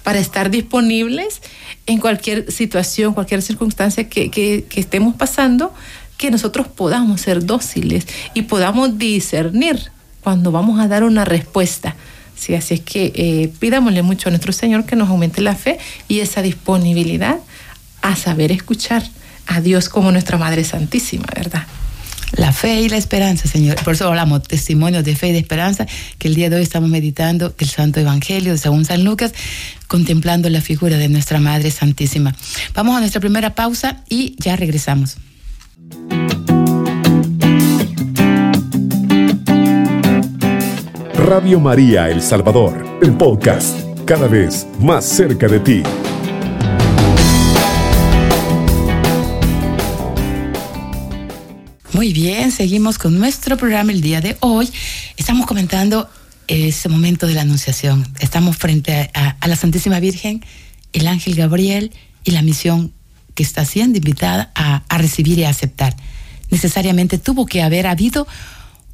para 0.04 0.20
estar 0.20 0.50
disponibles 0.50 1.42
en 1.86 2.00
cualquier 2.00 2.50
situación, 2.50 3.14
cualquier 3.14 3.42
circunstancia 3.42 4.08
que, 4.08 4.32
que, 4.32 4.64
que 4.70 4.80
estemos 4.80 5.16
pasando, 5.16 5.74
que 6.18 6.32
nosotros 6.32 6.70
podamos 6.70 7.20
ser 7.20 7.46
dóciles 7.46 8.08
y 8.34 8.44
podamos 8.44 8.98
discernir 8.98 9.92
cuando 10.22 10.54
vamos 10.54 10.80
a 10.80 10.88
dar 10.88 11.04
una 11.04 11.26
respuesta. 11.26 11.98
Sí, 12.36 12.56
así 12.56 12.76
es 12.76 12.82
que 12.82 13.14
eh, 13.16 13.54
pidámosle 13.60 14.02
mucho 14.02 14.30
a 14.30 14.32
nuestro 14.32 14.54
Señor 14.54 14.86
que 14.86 14.96
nos 14.96 15.10
aumente 15.10 15.42
la 15.42 15.56
fe 15.56 15.78
y 16.08 16.20
esa 16.20 16.42
disponibilidad 16.42 17.38
a 18.02 18.16
saber 18.16 18.52
escuchar 18.52 19.04
a 19.48 19.62
Dios 19.62 19.90
como 19.90 20.12
nuestra 20.12 20.38
Madre 20.38 20.64
Santísima, 20.64 21.26
¿verdad? 21.36 21.66
La 22.36 22.52
fe 22.52 22.82
y 22.82 22.90
la 22.90 22.98
esperanza, 22.98 23.48
Señor. 23.48 23.76
Por 23.84 23.94
eso 23.94 24.08
hablamos 24.08 24.42
testimonios 24.44 25.04
de 25.04 25.16
fe 25.16 25.30
y 25.30 25.32
de 25.34 25.38
esperanza, 25.38 25.86
que 26.18 26.28
el 26.28 26.36
día 26.36 26.50
de 26.50 26.56
hoy 26.56 26.64
estamos 26.64 26.90
meditando 26.90 27.54
el 27.60 27.70
Santo 27.70 28.00
Evangelio 28.00 28.58
según 28.58 28.86
San 28.86 29.04
Lucas, 29.04 29.34
contemplando 29.88 30.50
la 30.50 30.62
figura 30.62 30.98
de 30.98 31.10
nuestra 31.10 31.40
Madre 31.40 31.70
Santísima. 31.70 32.36
Vamos 32.74 32.98
a 32.98 33.00
nuestra 33.02 33.22
primera 33.22 33.54
pausa 33.54 34.04
y 34.10 34.36
ya 34.40 34.56
regresamos. 34.56 35.18
Radio 41.34 41.60
María 41.60 42.12
El 42.12 42.22
Salvador, 42.22 43.00
el 43.02 43.18
podcast, 43.18 43.76
cada 44.06 44.28
vez 44.28 44.68
más 44.80 45.04
cerca 45.04 45.48
de 45.48 45.60
ti. 45.60 45.82
Muy 51.92 52.14
bien, 52.14 52.52
seguimos 52.52 53.00
con 53.00 53.18
nuestro 53.18 53.58
programa 53.58 53.92
el 53.92 54.02
día 54.02 54.22
de 54.22 54.38
hoy. 54.42 54.72
Estamos 55.18 55.48
comentando 55.48 56.08
ese 56.48 56.88
momento 56.88 57.26
de 57.26 57.34
la 57.34 57.42
Anunciación. 57.42 58.06
Estamos 58.20 58.56
frente 58.56 59.10
a, 59.16 59.48
la 59.48 59.56
Santísima 59.56 60.00
Virgen, 60.00 60.46
el 60.92 61.08
ángel 61.08 61.34
Gabriel 61.34 61.94
y 62.24 62.30
la 62.30 62.44
misión 62.44 62.94
que 63.34 63.42
está 63.42 63.66
siendo 63.66 63.98
invitada 63.98 64.52
a, 64.54 64.84
a 64.88 64.98
recibir 65.00 65.40
y 65.40 65.46
a 65.46 65.50
aceptar. 65.50 65.96
Necesariamente 66.52 67.18
tuvo 67.18 67.48
que 67.48 67.64
haber 67.64 67.88
habido 67.88 68.28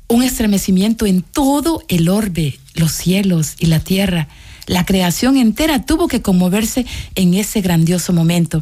un 0.10 0.24
estremecimiento 0.24 1.06
en 1.06 1.22
todo 1.22 1.84
el 1.88 2.10
orbe, 2.10 2.60
los 2.74 2.92
cielos 2.92 3.56
y 3.60 3.68
la 3.68 3.80
tierra. 3.80 4.28
La 4.66 4.84
creación 4.84 5.38
entera 5.38 5.86
tuvo 5.86 6.08
que 6.08 6.22
conmoverse 6.22 6.86
en 7.16 7.36
ese 7.36 7.62
grandioso 7.62 8.12
momento. 8.12 8.62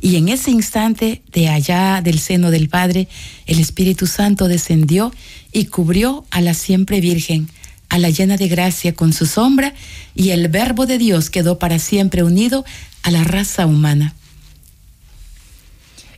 Y 0.00 0.16
en 0.16 0.28
ese 0.28 0.50
instante, 0.50 1.22
de 1.32 1.48
allá 1.48 2.00
del 2.02 2.18
seno 2.18 2.50
del 2.50 2.68
Padre, 2.68 3.08
el 3.46 3.60
Espíritu 3.60 4.06
Santo 4.06 4.48
descendió 4.48 5.12
y 5.52 5.66
cubrió 5.66 6.24
a 6.30 6.40
la 6.40 6.54
siempre 6.54 7.00
Virgen, 7.00 7.48
a 7.88 7.98
la 7.98 8.10
llena 8.10 8.36
de 8.36 8.48
gracia 8.48 8.94
con 8.94 9.12
su 9.12 9.26
sombra, 9.26 9.74
y 10.14 10.30
el 10.30 10.48
Verbo 10.48 10.86
de 10.86 10.98
Dios 10.98 11.30
quedó 11.30 11.58
para 11.58 11.78
siempre 11.78 12.22
unido 12.22 12.64
a 13.02 13.10
la 13.10 13.22
raza 13.22 13.66
humana. 13.66 14.14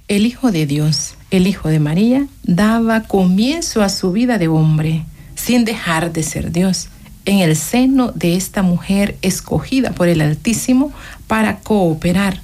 El 0.06 0.25
Hijo 0.25 0.52
de 0.52 0.66
Dios, 0.66 1.14
el 1.30 1.47
Hijo 1.47 1.68
de 1.68 1.80
María, 1.80 2.26
daba 2.42 3.02
comienzo 3.02 3.82
a 3.82 3.88
su 3.88 4.12
vida 4.12 4.38
de 4.38 4.49
hombre, 4.49 5.04
sin 5.35 5.64
dejar 5.64 6.12
de 6.12 6.23
ser 6.23 6.52
Dios, 6.52 6.88
en 7.25 7.40
el 7.40 7.56
seno 7.56 8.12
de 8.12 8.37
esta 8.37 8.62
mujer 8.62 9.16
escogida 9.23 9.92
por 9.92 10.08
el 10.08 10.20
Altísimo 10.20 10.92
para 11.26 11.58
cooperar 11.61 12.40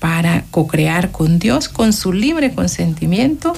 para 0.00 0.44
co-crear 0.50 1.12
con 1.12 1.38
Dios 1.38 1.68
con 1.68 1.92
su 1.92 2.12
libre 2.12 2.52
consentimiento 2.52 3.52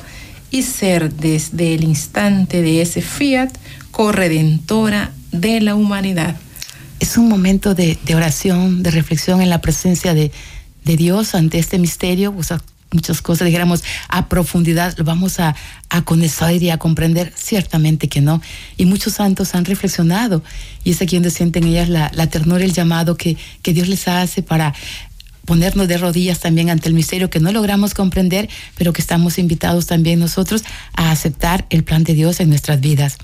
y 0.51 0.63
ser 0.63 1.15
desde 1.15 1.75
el 1.75 1.85
instante 1.85 2.61
de 2.61 2.83
ese 2.83 3.01
fiat 3.01 3.51
corredentora 3.91 5.13
de 5.31 5.61
la 5.63 5.75
humanidad. 5.75 6.37
Es 7.01 7.17
un 7.17 7.29
momento 7.29 7.75
de, 7.75 7.97
oración, 8.15 8.83
de 8.83 8.91
reflexión 8.91 9.41
en 9.41 9.49
la 9.49 9.61
presencia 9.61 10.13
de, 10.13 10.31
Dios 10.85 11.37
ante 11.37 11.59
este 11.59 11.79
misterio. 11.79 12.35
O 12.37 12.43
muchas 12.93 13.23
cosas, 13.23 13.47
dijéramos, 13.47 13.83
a 14.09 14.29
profundidad, 14.29 14.95
lo 14.97 15.05
vamos 15.05 15.41
a, 15.41 15.55
a 15.89 16.03
conocer 16.03 16.63
y 16.63 16.71
a 16.71 16.79
comprender, 16.79 17.33
ciertamente 17.37 18.09
que 18.09 18.21
no. 18.21 18.41
Y 18.77 18.87
muchos 18.87 19.15
santos 19.15 19.55
han 19.55 19.65
reflexionado 19.65 20.43
y 20.85 20.93
es 20.93 21.03
aquí 21.03 21.17
donde 21.17 21.31
sienten 21.31 21.65
ellas 21.65 21.89
la, 21.89 22.11
la 22.15 22.29
ternura, 22.29 22.65
el 22.65 22.73
llamado 22.73 23.17
que, 23.17 23.37
que 23.63 23.73
Dios 23.73 23.89
les 23.89 24.09
hace 24.09 24.43
para 24.43 24.75
ponernos 25.45 25.89
de 25.89 25.99
rodillas 25.99 26.41
también 26.41 26.71
ante 26.71 26.89
el 26.89 26.95
misterio 26.95 27.31
que 27.31 27.41
no 27.41 27.53
logramos 27.53 27.95
comprender, 27.95 28.49
pero 28.77 28.93
que 28.93 29.01
estamos 29.01 29.39
invitados 29.39 29.87
también 29.87 30.21
nosotros 30.21 30.63
a 30.95 31.11
aceptar 31.11 31.67
el 31.71 31.85
plan 31.85 32.05
de 32.05 32.15
Dios 32.15 32.41
en 32.41 32.49
nuestras 32.49 32.81
vidas. 32.81 33.19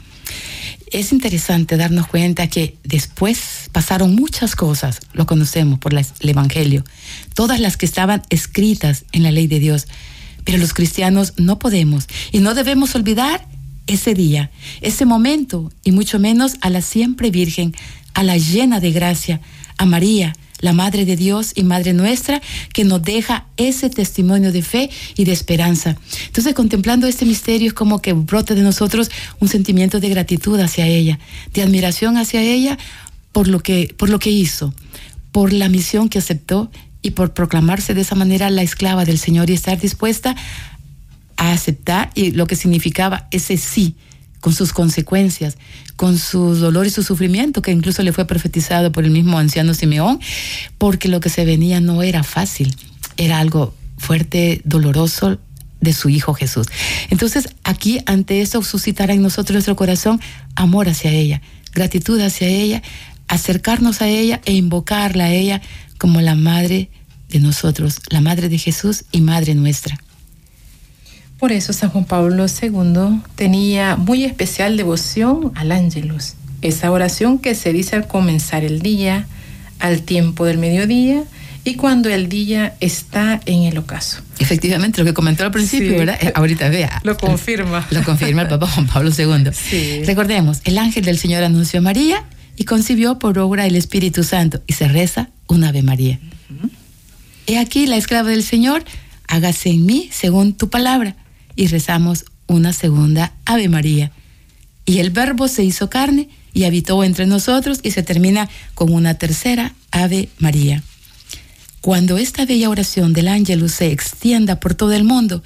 Es 0.90 1.12
interesante 1.12 1.76
darnos 1.76 2.06
cuenta 2.06 2.48
que 2.48 2.78
después 2.82 3.68
pasaron 3.72 4.14
muchas 4.14 4.56
cosas, 4.56 5.00
lo 5.12 5.26
conocemos 5.26 5.78
por 5.78 5.92
el 5.92 6.28
Evangelio, 6.28 6.84
todas 7.34 7.60
las 7.60 7.76
que 7.76 7.84
estaban 7.84 8.22
escritas 8.30 9.04
en 9.12 9.22
la 9.22 9.30
ley 9.30 9.46
de 9.46 9.58
Dios, 9.58 9.86
pero 10.44 10.56
los 10.56 10.72
cristianos 10.72 11.34
no 11.36 11.58
podemos 11.58 12.06
y 12.32 12.38
no 12.38 12.54
debemos 12.54 12.94
olvidar 12.94 13.46
ese 13.86 14.14
día, 14.14 14.50
ese 14.80 15.04
momento, 15.04 15.72
y 15.84 15.92
mucho 15.92 16.18
menos 16.18 16.56
a 16.60 16.70
la 16.70 16.80
siempre 16.80 17.30
Virgen, 17.30 17.74
a 18.14 18.22
la 18.22 18.38
llena 18.38 18.80
de 18.80 18.92
gracia, 18.92 19.40
a 19.76 19.84
María, 19.84 20.34
la 20.60 20.72
Madre 20.72 21.04
de 21.04 21.16
Dios 21.16 21.52
y 21.54 21.62
Madre 21.62 21.92
nuestra, 21.92 22.40
que 22.72 22.84
nos 22.84 23.02
deja 23.02 23.46
ese 23.56 23.90
testimonio 23.90 24.52
de 24.52 24.62
fe 24.62 24.90
y 25.16 25.24
de 25.24 25.32
esperanza. 25.32 25.96
Entonces, 26.26 26.54
contemplando 26.54 27.06
este 27.06 27.24
misterio 27.24 27.68
es 27.68 27.74
como 27.74 28.00
que 28.00 28.12
brota 28.12 28.54
de 28.54 28.62
nosotros 28.62 29.10
un 29.40 29.48
sentimiento 29.48 30.00
de 30.00 30.08
gratitud 30.08 30.58
hacia 30.60 30.86
ella, 30.86 31.18
de 31.54 31.62
admiración 31.62 32.16
hacia 32.16 32.42
ella 32.42 32.78
por 33.32 33.48
lo 33.48 33.60
que, 33.60 33.94
por 33.96 34.10
lo 34.10 34.18
que 34.18 34.30
hizo, 34.30 34.74
por 35.32 35.52
la 35.52 35.68
misión 35.68 36.08
que 36.08 36.18
aceptó 36.18 36.70
y 37.02 37.10
por 37.10 37.32
proclamarse 37.32 37.94
de 37.94 38.00
esa 38.00 38.14
manera 38.14 38.50
la 38.50 38.62
esclava 38.62 39.04
del 39.04 39.18
Señor 39.18 39.50
y 39.50 39.54
estar 39.54 39.78
dispuesta 39.78 40.34
a 41.36 41.52
aceptar 41.52 42.10
y 42.14 42.32
lo 42.32 42.46
que 42.46 42.56
significaba 42.56 43.28
ese 43.30 43.56
sí 43.56 43.94
con 44.40 44.52
sus 44.52 44.72
consecuencias, 44.72 45.58
con 45.96 46.18
su 46.18 46.54
dolor 46.54 46.86
y 46.86 46.90
su 46.90 47.02
sufrimiento, 47.02 47.62
que 47.62 47.72
incluso 47.72 48.02
le 48.02 48.12
fue 48.12 48.26
profetizado 48.26 48.92
por 48.92 49.04
el 49.04 49.10
mismo 49.10 49.38
anciano 49.38 49.74
Simeón, 49.74 50.20
porque 50.78 51.08
lo 51.08 51.20
que 51.20 51.28
se 51.28 51.44
venía 51.44 51.80
no 51.80 52.02
era 52.02 52.22
fácil, 52.22 52.74
era 53.16 53.38
algo 53.38 53.74
fuerte, 53.96 54.60
doloroso 54.64 55.38
de 55.80 55.92
su 55.92 56.08
Hijo 56.08 56.34
Jesús. 56.34 56.66
Entonces, 57.10 57.48
aquí 57.64 58.00
ante 58.06 58.40
eso 58.40 58.62
suscitará 58.62 59.12
en 59.12 59.22
nosotros 59.22 59.54
nuestro 59.54 59.76
corazón 59.76 60.20
amor 60.54 60.88
hacia 60.88 61.10
ella, 61.10 61.42
gratitud 61.72 62.20
hacia 62.20 62.48
ella, 62.48 62.82
acercarnos 63.28 64.00
a 64.00 64.08
ella 64.08 64.40
e 64.44 64.54
invocarla 64.54 65.24
a 65.24 65.32
ella 65.32 65.60
como 65.98 66.20
la 66.20 66.34
madre 66.34 66.90
de 67.28 67.40
nosotros, 67.40 68.00
la 68.08 68.20
madre 68.20 68.48
de 68.48 68.58
Jesús 68.58 69.04
y 69.12 69.20
madre 69.20 69.54
nuestra. 69.54 69.98
Por 71.38 71.52
eso 71.52 71.72
San 71.72 71.90
Juan 71.90 72.04
Pablo 72.04 72.46
II 72.46 73.20
tenía 73.36 73.94
muy 73.96 74.24
especial 74.24 74.76
devoción 74.76 75.52
al 75.54 75.70
ángelus, 75.70 76.34
esa 76.62 76.90
oración 76.90 77.38
que 77.38 77.54
se 77.54 77.72
dice 77.72 77.94
al 77.94 78.08
comenzar 78.08 78.64
el 78.64 78.80
día, 78.80 79.28
al 79.78 80.02
tiempo 80.02 80.44
del 80.44 80.58
mediodía 80.58 81.22
y 81.62 81.74
cuando 81.74 82.08
el 82.08 82.28
día 82.28 82.74
está 82.80 83.40
en 83.46 83.62
el 83.62 83.78
ocaso. 83.78 84.20
Efectivamente, 84.40 84.98
lo 85.00 85.04
que 85.04 85.14
comentó 85.14 85.44
al 85.44 85.52
principio, 85.52 85.92
sí. 85.92 85.98
¿verdad? 85.98 86.18
Ahorita 86.34 86.70
vea. 86.70 87.00
Lo 87.04 87.16
confirma. 87.16 87.86
Lo 87.90 88.02
confirma 88.02 88.42
el 88.42 88.48
Papa 88.48 88.66
Juan 88.66 88.86
Pablo 88.88 89.10
II. 89.16 89.50
Sí. 89.52 90.02
Recordemos, 90.04 90.60
el 90.64 90.76
ángel 90.76 91.04
del 91.04 91.18
Señor 91.18 91.44
anunció 91.44 91.78
a 91.78 91.82
María 91.82 92.24
y 92.56 92.64
concibió 92.64 93.20
por 93.20 93.38
obra 93.38 93.64
el 93.66 93.76
Espíritu 93.76 94.24
Santo 94.24 94.60
y 94.66 94.72
se 94.72 94.88
reza 94.88 95.28
un 95.46 95.62
Ave 95.62 95.82
María. 95.82 96.18
Uh 96.50 96.66
-huh. 96.66 96.70
He 97.46 97.58
aquí 97.58 97.86
la 97.86 97.96
esclava 97.96 98.30
del 98.30 98.42
Señor, 98.42 98.82
hágase 99.28 99.70
en 99.70 99.86
mí 99.86 100.08
según 100.10 100.54
tu 100.54 100.68
palabra 100.68 101.14
y 101.58 101.66
rezamos 101.66 102.24
una 102.46 102.72
segunda 102.72 103.32
Ave 103.44 103.68
María. 103.68 104.12
Y 104.86 105.00
el 105.00 105.10
Verbo 105.10 105.48
se 105.48 105.64
hizo 105.64 105.90
carne 105.90 106.28
y 106.54 106.64
habitó 106.64 107.02
entre 107.02 107.26
nosotros 107.26 107.80
y 107.82 107.90
se 107.90 108.04
termina 108.04 108.48
con 108.76 108.92
una 108.92 109.14
tercera 109.14 109.74
Ave 109.90 110.28
María. 110.38 110.84
Cuando 111.80 112.16
esta 112.16 112.46
bella 112.46 112.70
oración 112.70 113.12
del 113.12 113.26
ángel 113.26 113.68
se 113.70 113.90
extienda 113.90 114.60
por 114.60 114.76
todo 114.76 114.92
el 114.92 115.02
mundo, 115.02 115.42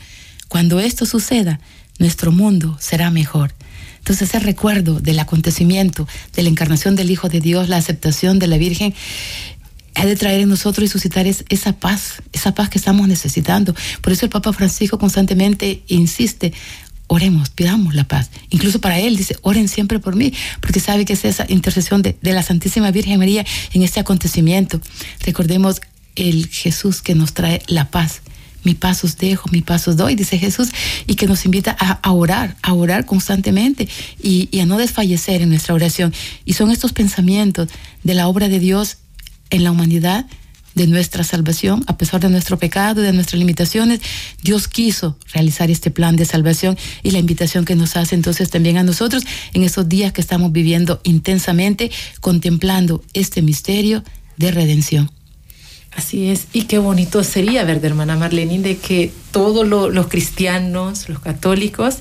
cuando 0.49 0.81
esto 0.81 1.07
suceda, 1.07 1.61
nuestro 1.99 2.31
mundo 2.31 2.77
será 2.79 3.11
mejor. 3.11 3.55
Entonces 3.97 4.29
ese 4.29 4.39
recuerdo 4.39 5.01
del 5.01 5.19
acontecimiento, 5.19 6.07
de 6.35 6.43
la 6.43 6.51
encarnación 6.51 6.95
del 6.95 7.11
Hijo 7.11 7.31
de 7.31 7.41
Dios, 7.41 7.71
la 7.71 7.79
aceptación 7.79 8.39
de 8.39 8.49
la 8.49 8.59
Virgen, 8.59 8.93
ha 9.95 10.07
de 10.07 10.17
traer 10.17 10.41
en 10.41 10.49
nosotros 10.49 10.85
y 10.85 10.89
suscitar 10.89 11.27
es, 11.27 11.45
esa 11.49 11.73
paz, 11.73 12.23
esa 12.33 12.55
paz 12.55 12.69
que 12.69 12.79
estamos 12.79 13.09
necesitando. 13.09 13.75
Por 14.01 14.13
eso 14.13 14.27
el 14.27 14.31
Papa 14.31 14.53
Francisco 14.53 14.99
constantemente 14.99 15.83
insiste, 15.89 16.53
oremos, 17.07 17.51
pidamos 17.51 17.95
la 17.95 18.05
paz. 18.05 18.31
Incluso 18.51 18.81
para 18.81 18.99
él 18.99 19.17
dice, 19.17 19.37
oren 19.43 19.69
siempre 19.69 19.99
por 19.99 20.17
mí, 20.17 20.33
porque 20.61 20.81
sabe 20.81 21.05
que 21.05 21.13
es 21.13 21.25
esa 21.25 21.45
intercesión 21.49 22.03
de, 22.03 22.17
de 22.21 22.33
la 22.33 22.43
Santísima 22.43 22.91
Virgen 22.91 23.19
María 23.19 23.45
en 23.73 23.83
este 23.83 24.01
acontecimiento. 24.01 24.81
Recordemos 25.21 25.81
el 26.17 26.49
Jesús 26.49 27.03
que 27.03 27.15
nos 27.15 27.35
trae 27.35 27.63
la 27.67 27.91
paz, 27.91 28.23
mi 28.65 28.75
pasos 28.75 29.17
dejo, 29.19 29.49
mi 29.51 29.61
pasos 29.61 29.97
doy, 29.97 30.15
dice 30.15 30.39
Jesús, 30.39 30.69
y 31.07 31.17
que 31.17 31.27
nos 31.27 31.45
invita 31.45 31.77
a, 31.79 32.13
orar, 32.13 32.57
a 32.63 32.75
orar 32.75 33.07
constantemente 33.07 33.89
y, 34.23 34.49
y, 34.53 34.61
a 34.61 34.67
no 34.67 34.79
desfallecer 34.79 35.43
en 35.43 35.49
nuestra 35.49 35.75
oración. 35.75 36.15
Y 36.45 36.53
son 36.53 36.71
estos 36.71 36.93
pensamientos 36.93 37.69
de 38.05 38.15
la 38.15 38.29
obra 38.29 38.49
de 38.49 38.61
Dios 38.61 38.99
en 39.53 39.63
la 39.63 39.71
humanidad 39.71 40.27
de 40.75 40.87
nuestra 40.87 41.23
salvación, 41.23 41.85
a 41.87 41.99
pesar 41.99 42.21
de 42.21 42.31
nuestro 42.31 42.59
pecado, 42.59 43.03
de 43.03 43.13
nuestras 43.13 43.39
limitaciones, 43.39 44.01
Dios 44.43 44.69
quiso 44.69 45.19
realizar 45.33 45.71
este 45.71 45.91
plan 45.91 46.17
de 46.17 46.25
salvación 46.25 46.79
y 47.03 47.11
la 47.11 47.19
invitación 47.19 47.65
que 47.65 47.77
nos 47.77 47.97
hace 47.97 48.15
entonces 48.15 48.51
también 48.51 48.79
a 48.79 48.83
nosotros 48.83 49.25
en 49.53 49.63
esos 49.63 49.89
días 49.89 50.13
que 50.13 50.23
estamos 50.23 50.51
viviendo 50.51 51.01
intensamente, 51.05 51.91
contemplando 52.21 53.03
este 53.13 53.43
misterio 53.43 54.03
de 54.39 54.51
redención. 54.51 55.11
Así 55.95 56.31
es, 56.31 56.47
y 56.55 56.63
qué 56.63 56.79
bonito 56.79 57.23
sería, 57.23 57.65
ver, 57.65 57.85
hermana 57.85 58.17
Marlene, 58.17 58.61
de 58.61 58.79
que 58.79 59.13
todos 59.31 59.69
los 59.69 60.07
cristianos, 60.07 61.11
los 61.11 61.19
católicos, 61.19 61.97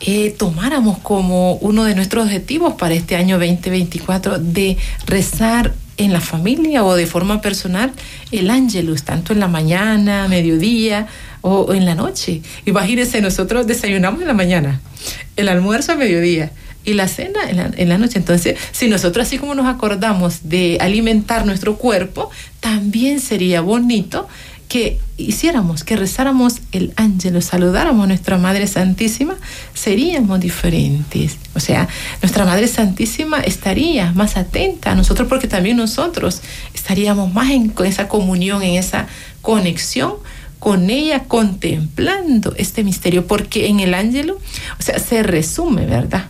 eh, 0.00 0.30
tomáramos 0.30 0.96
como 0.98 1.54
uno 1.56 1.84
de 1.84 1.94
nuestros 1.94 2.24
objetivos 2.24 2.74
para 2.74 2.94
este 2.94 3.16
año 3.16 3.36
2024 3.38 4.38
de 4.38 4.78
rezar 5.06 5.74
en 5.98 6.12
la 6.12 6.20
familia 6.20 6.84
o 6.84 6.96
de 6.96 7.06
forma 7.06 7.40
personal 7.40 7.92
el 8.32 8.50
ángelus, 8.50 9.02
tanto 9.02 9.32
en 9.32 9.40
la 9.40 9.48
mañana, 9.48 10.26
mediodía 10.28 11.06
o 11.42 11.74
en 11.74 11.84
la 11.84 11.94
noche. 11.94 12.42
Imagínense, 12.64 13.20
nosotros 13.20 13.66
desayunamos 13.66 14.22
en 14.22 14.28
la 14.28 14.34
mañana, 14.34 14.80
el 15.36 15.48
almuerzo 15.48 15.92
a 15.92 15.96
mediodía 15.96 16.50
y 16.84 16.94
la 16.94 17.08
cena 17.08 17.40
en 17.50 17.56
la, 17.58 17.70
en 17.76 17.88
la, 17.88 17.98
noche. 17.98 18.18
Entonces, 18.18 18.56
si 18.72 18.88
nosotros 18.88 19.26
así 19.26 19.38
como 19.38 19.54
nos 19.54 19.66
acordamos 19.66 20.48
de 20.48 20.78
alimentar 20.80 21.44
nuestro 21.44 21.76
cuerpo, 21.76 22.30
también 22.60 23.20
sería 23.20 23.60
bonito 23.60 24.26
que 24.68 25.00
hiciéramos, 25.16 25.82
que 25.82 25.96
rezáramos 25.96 26.60
el 26.72 26.92
ángel, 26.96 27.42
saludáramos 27.42 28.04
a 28.04 28.08
nuestra 28.08 28.36
Madre 28.36 28.66
Santísima, 28.66 29.36
seríamos 29.72 30.40
diferentes. 30.40 31.38
O 31.54 31.60
sea, 31.60 31.88
nuestra 32.22 32.44
Madre 32.44 32.68
Santísima 32.68 33.40
estaría 33.40 34.12
más 34.12 34.36
atenta 34.36 34.92
a 34.92 34.94
nosotros 34.94 35.26
porque 35.26 35.48
también 35.48 35.78
nosotros 35.78 36.42
estaríamos 36.74 37.32
más 37.32 37.50
en 37.50 37.72
esa 37.84 38.08
comunión, 38.08 38.62
en 38.62 38.74
esa 38.74 39.08
conexión 39.40 40.14
con 40.58 40.90
ella 40.90 41.24
contemplando 41.24 42.54
este 42.56 42.84
misterio, 42.84 43.26
porque 43.26 43.68
en 43.68 43.80
el 43.80 43.94
ángel, 43.94 44.32
o 44.32 44.38
sea, 44.80 44.98
se 44.98 45.22
resume, 45.22 45.86
¿verdad? 45.86 46.26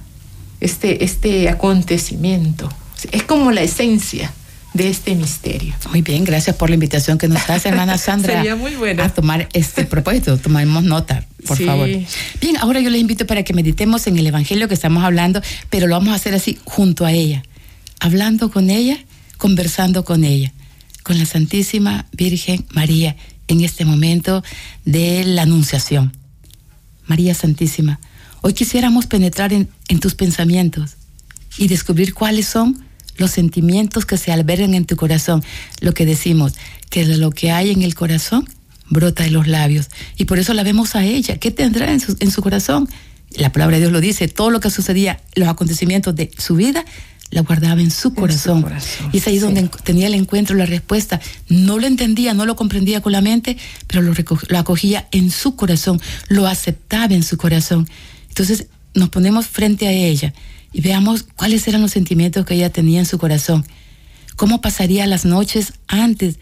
Este, 0.61 1.03
este 1.03 1.49
acontecimiento. 1.49 2.69
Es 3.11 3.23
como 3.23 3.53
la 3.53 3.63
esencia 3.63 4.33
de 4.79 4.89
este 4.89 5.15
misterio. 5.17 5.75
Muy 5.91 6.03
bien, 6.03 6.25
gracias 6.25 6.57
por 6.57 6.71
la 6.71 6.75
invitación 6.75 7.19
que 7.19 7.29
nos 7.29 7.51
hace, 7.51 7.69
hermana 7.69 7.99
Sandra. 7.99 8.37
Sería 8.37 8.57
muy 8.57 8.77
buena. 8.77 9.05
A 9.05 9.09
tomar 9.11 9.49
este 9.53 9.85
propósito, 9.85 10.39
tomemos 10.39 10.85
nota, 10.85 11.27
por 11.47 11.59
favor. 11.59 11.89
Bien, 12.41 12.57
ahora 12.61 12.81
yo 12.81 12.89
les 12.89 13.01
invito 13.01 13.27
para 13.27 13.43
que 13.43 13.53
meditemos 13.53 14.07
en 14.07 14.17
el 14.17 14.27
Evangelio 14.27 14.69
que 14.69 14.75
estamos 14.75 15.03
hablando, 15.03 15.43
pero 15.69 15.89
lo 15.89 15.97
vamos 15.97 16.11
a 16.11 16.15
hacer 16.15 16.33
así 16.33 16.59
junto 16.65 17.05
a 17.05 17.13
ella, 17.13 17.43
hablando 17.99 18.51
con 18.51 18.71
ella, 18.71 18.99
conversando 19.37 20.05
con 20.05 20.25
ella, 20.25 20.53
con 21.03 21.19
la 21.19 21.27
Santísima 21.27 22.07
Virgen 22.13 22.65
María 22.71 23.17
en 23.49 23.63
este 23.63 23.85
momento 23.85 24.45
de 24.85 25.25
la 25.25 25.43
Anunciación. 25.43 26.17
María 27.07 27.35
Santísima, 27.35 27.99
hoy 28.43 28.53
quisiéramos 28.53 29.07
penetrar 29.07 29.53
en, 29.53 29.69
en 29.89 29.99
tus 29.99 30.15
pensamientos 30.15 30.97
y 31.57 31.67
descubrir 31.67 32.15
cuáles 32.15 32.47
son 32.47 32.88
los 33.19 33.33
sentimientos 33.33 34.07
que 34.07 34.17
se 34.17 34.33
albergan 34.33 34.75
en 34.75 34.87
tu 34.87 34.97
corazón, 34.97 35.45
lo 35.81 35.93
que 35.93 36.07
decimos, 36.07 36.55
que 36.89 37.05
de 37.05 37.19
lo 37.19 37.31
que 37.31 37.51
hay 37.51 37.71
en 37.71 37.83
el 37.83 37.95
corazón 37.95 38.49
brota 38.89 39.25
de 39.25 39.31
los 39.31 39.47
labios. 39.47 39.89
Y 40.17 40.25
por 40.25 40.39
eso 40.39 40.55
la 40.55 40.63
vemos 40.63 40.95
a 40.95 41.05
ella. 41.05 41.37
¿Qué 41.37 41.51
tendrá 41.51 41.93
en 41.93 42.01
su, 42.01 42.17
en 42.21 42.31
su 42.31 42.41
corazón? 42.43 42.89
La 43.33 43.53
palabra 43.53 43.77
de 43.77 43.83
Dios 43.83 43.93
lo 43.93 44.01
dice, 44.01 44.29
todo 44.29 44.51
lo 44.51 44.61
que 44.61 44.71
sucedía, 44.71 45.21
los 45.35 45.49
acontecimientos 45.49 46.15
de 46.15 46.31
su 46.39 46.55
vida, 46.55 46.85
la 47.31 47.43
guardaba 47.43 47.81
en 47.81 47.91
su 47.91 48.15
corazón. 48.15 48.65
y 49.13 49.19
es 49.19 49.27
ahí 49.27 49.39
donde 49.39 49.69
tenía 49.85 50.07
el 50.07 50.15
encuentro, 50.15 50.57
la 50.57 50.65
respuesta. 50.65 51.21
No 51.49 51.79
lo 51.79 51.87
entendía, 51.87 52.33
no 52.33 52.47
lo 52.47 52.57
comprendía 52.57 53.03
con 53.03 53.13
la 53.13 53.21
mente, 53.21 53.59
pero 53.87 54.01
lo, 54.01 54.15
lo 54.49 54.59
acogía 54.59 55.09
en 55.13 55.31
su 55.31 55.55
corazón, 55.55 56.01
lo 56.29 56.47
aceptaba 56.47 57.15
en 57.15 57.23
su 57.23 57.37
corazón. 57.37 57.87
Entonces 58.29 58.69
nos 58.95 59.11
ponemos 59.11 59.47
frente 59.47 59.87
a 59.87 59.93
ella 59.93 60.33
y 60.73 60.81
veamos 60.81 61.25
cuáles 61.37 61.67
eran 61.69 61.83
los 61.83 61.93
sentimientos 61.93 62.45
que 62.45 62.55
ella 62.55 62.71
tenía 62.71 63.01
en 63.01 63.07
su 63.07 63.19
corazón. 63.19 63.65
Cómo 64.37 64.61
pasaría 64.61 65.07
las 65.07 65.25
noches 65.25 65.73
antes 65.89 66.39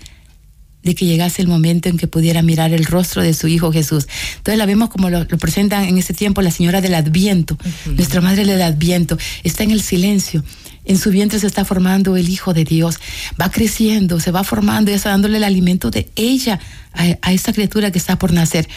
de 0.87 0.95
que 0.95 1.05
llegase 1.05 1.43
el 1.43 1.49
momento 1.49 1.89
en 1.89 1.99
que 1.99 2.07
pudiera 2.07 2.43
mirar 2.43 2.73
el 2.73 2.85
rostro 2.85 3.21
de 3.21 3.35
su 3.35 3.49
Hijo 3.49 3.73
Jesús. 3.73 4.07
Entonces 4.37 4.57
la 4.57 4.67
vemos 4.67 4.89
como 4.89 5.11
lo, 5.11 5.27
presentan 5.27 5.85
en 5.85 5.99
ese 5.99 6.15
tiempo 6.15 6.43
la 6.43 6.53
señora 6.53 6.81
del 6.81 6.95
Adviento, 6.95 7.59
nuestra 7.87 8.21
madre 8.21 8.45
del 8.45 8.63
Adviento, 8.63 9.19
está 9.43 9.65
en 9.65 9.73
el 9.73 9.83
silencio. 9.83 10.45
En 10.85 10.97
su 10.99 11.11
vientre 11.11 11.41
se 11.41 11.49
está 11.49 11.65
formando 11.65 12.17
el 12.17 12.29
Hijo 12.29 12.55
de 12.55 12.63
Dios, 12.63 12.99
va 13.41 13.51
creciendo, 13.51 14.21
se 14.21 14.31
va 14.31 14.45
formando 14.45 14.93
y 14.93 14.95
está 14.95 15.11
dándole 15.11 15.39
el 15.39 15.45
alimento 15.45 15.91
de 15.91 16.09
ella 16.15 16.61
a, 16.93 17.17
a 17.21 17.33
esa 17.33 17.53
criatura 17.53 17.91
que 17.91 17.99
está 17.99 18.17
por 18.17 18.33
nacer. 18.33 18.69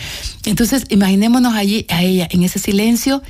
Entonces, 0.45 0.85
imaginémonos 0.89 1.53
allí 1.53 1.85
a 1.89 2.01
ella 2.01 2.27
en 2.31 2.41
ese 2.41 2.57
silencio 2.57 3.21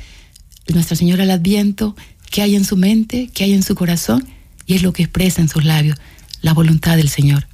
nuestra 0.74 0.96
Señora 0.96 1.24
del 1.24 1.32
Adviento, 1.32 1.96
qué 2.30 2.42
hay 2.42 2.56
en 2.56 2.66
su 2.66 2.78
mente, 2.78 3.30
qué 3.34 3.46
hay 3.46 3.54
en 3.54 3.64
su 3.64 3.76
corazón, 3.76 4.28
y 4.66 4.76
es 4.76 4.84
lo 4.84 4.94
que 4.94 5.04
expresa 5.04 5.42
en 5.42 5.50
sus 5.50 5.66
labios, 5.66 5.98
la 6.42 6.54
voluntad 6.54 6.98
del 6.98 7.10
Señor. 7.10 7.48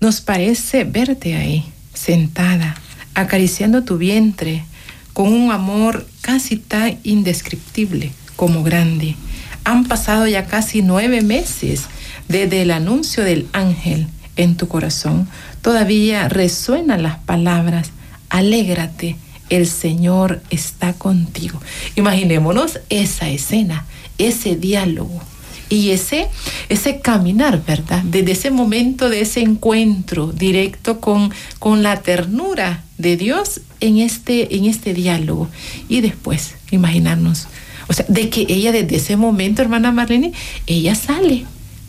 Nos 0.00 0.20
parece 0.20 0.84
verte 0.84 1.36
ahí, 1.36 1.64
sentada, 1.94 2.76
acariciando 3.14 3.84
tu 3.84 3.98
vientre, 3.98 4.64
con 5.12 5.32
un 5.32 5.52
amor 5.52 6.06
casi 6.22 6.56
tan 6.56 6.98
indescriptible 7.02 8.12
como 8.36 8.62
grande. 8.62 9.14
Han 9.64 9.84
pasado 9.84 10.26
ya 10.26 10.46
casi 10.46 10.82
nueve 10.82 11.20
meses 11.20 11.82
desde 12.28 12.62
el 12.62 12.70
anuncio 12.70 13.22
del 13.22 13.46
ángel 13.52 14.08
en 14.36 14.56
tu 14.56 14.66
corazón. 14.68 15.28
Todavía 15.60 16.28
resuenan 16.28 17.02
las 17.02 17.18
palabras, 17.18 17.90
alégrate, 18.30 19.16
el 19.52 19.66
Señor 19.66 20.42
está 20.50 20.94
contigo. 20.94 21.60
Imaginémonos 21.94 22.80
esa 22.88 23.28
escena, 23.28 23.84
ese 24.16 24.56
diálogo 24.56 25.20
y 25.68 25.90
ese, 25.90 26.28
ese 26.70 27.00
caminar, 27.00 27.62
¿verdad? 27.66 28.02
Desde 28.02 28.32
ese 28.32 28.50
momento 28.50 29.10
de 29.10 29.20
ese 29.20 29.40
encuentro 29.40 30.32
directo 30.32 31.00
con, 31.00 31.32
con 31.58 31.82
la 31.82 32.00
ternura 32.00 32.82
de 32.96 33.16
Dios 33.16 33.60
en 33.80 33.98
este, 33.98 34.56
en 34.56 34.64
este 34.64 34.94
diálogo. 34.94 35.48
Y 35.88 36.00
después, 36.00 36.54
imaginarnos, 36.70 37.46
o 37.88 37.92
sea, 37.92 38.06
de 38.08 38.30
que 38.30 38.46
ella 38.48 38.72
desde 38.72 38.96
ese 38.96 39.16
momento, 39.16 39.60
hermana 39.60 39.92
Marlene, 39.92 40.32
ella 40.66 40.94
sale 40.94 41.44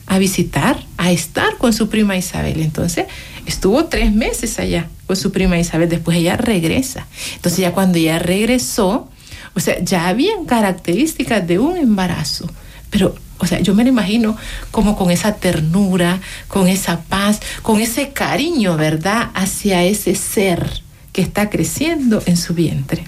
a 0.06 0.18
visitar, 0.18 0.84
a 0.98 1.12
estar 1.12 1.58
con 1.58 1.72
su 1.72 1.88
prima 1.88 2.18
Isabel. 2.18 2.60
Entonces, 2.62 3.06
estuvo 3.46 3.86
tres 3.86 4.14
meses 4.14 4.60
allá 4.60 4.88
con 5.06 5.16
su 5.16 5.32
prima 5.32 5.60
Isabel, 5.60 5.90
después 5.90 6.18
ella 6.18 6.38
regresa. 6.38 7.08
Entonces, 7.36 7.60
ya 7.60 7.72
cuando 7.72 7.98
ella 7.98 8.20
regresó, 8.20 9.10
o 9.56 9.60
sea, 9.60 9.80
ya 9.84 10.08
habían 10.08 10.46
características 10.46 11.46
de 11.48 11.60
un 11.60 11.78
embarazo, 11.78 12.50
pero, 12.90 13.16
o 13.38 13.46
sea, 13.46 13.60
yo 13.60 13.76
me 13.76 13.84
lo 13.84 13.90
imagino 13.90 14.38
como 14.72 14.96
con 14.96 15.12
esa 15.12 15.36
ternura, 15.36 16.22
con 16.48 16.68
esa 16.68 17.02
paz, 17.02 17.40
con 17.62 17.82
ese 17.82 18.10
cariño, 18.10 18.78
¿verdad?, 18.78 19.30
hacia 19.34 19.84
ese 19.84 20.16
ser 20.16 20.82
que 21.12 21.22
está 21.22 21.50
creciendo 21.50 22.24
en 22.26 22.38
su 22.38 22.54
vientre. 22.54 23.04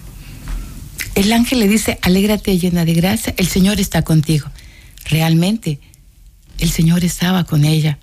El 1.15 1.31
ángel 1.31 1.59
le 1.59 1.67
dice, 1.67 1.97
alégrate 2.01 2.57
llena 2.59 2.83
de 2.83 2.93
gracia, 2.93 3.33
el 3.37 3.47
Señor 3.47 3.79
está 3.79 4.01
contigo. 4.01 4.47
Realmente, 5.05 5.79
el 6.59 6.69
Señor 6.69 7.03
estaba 7.03 7.45
con 7.45 7.63
ella, 7.63 7.99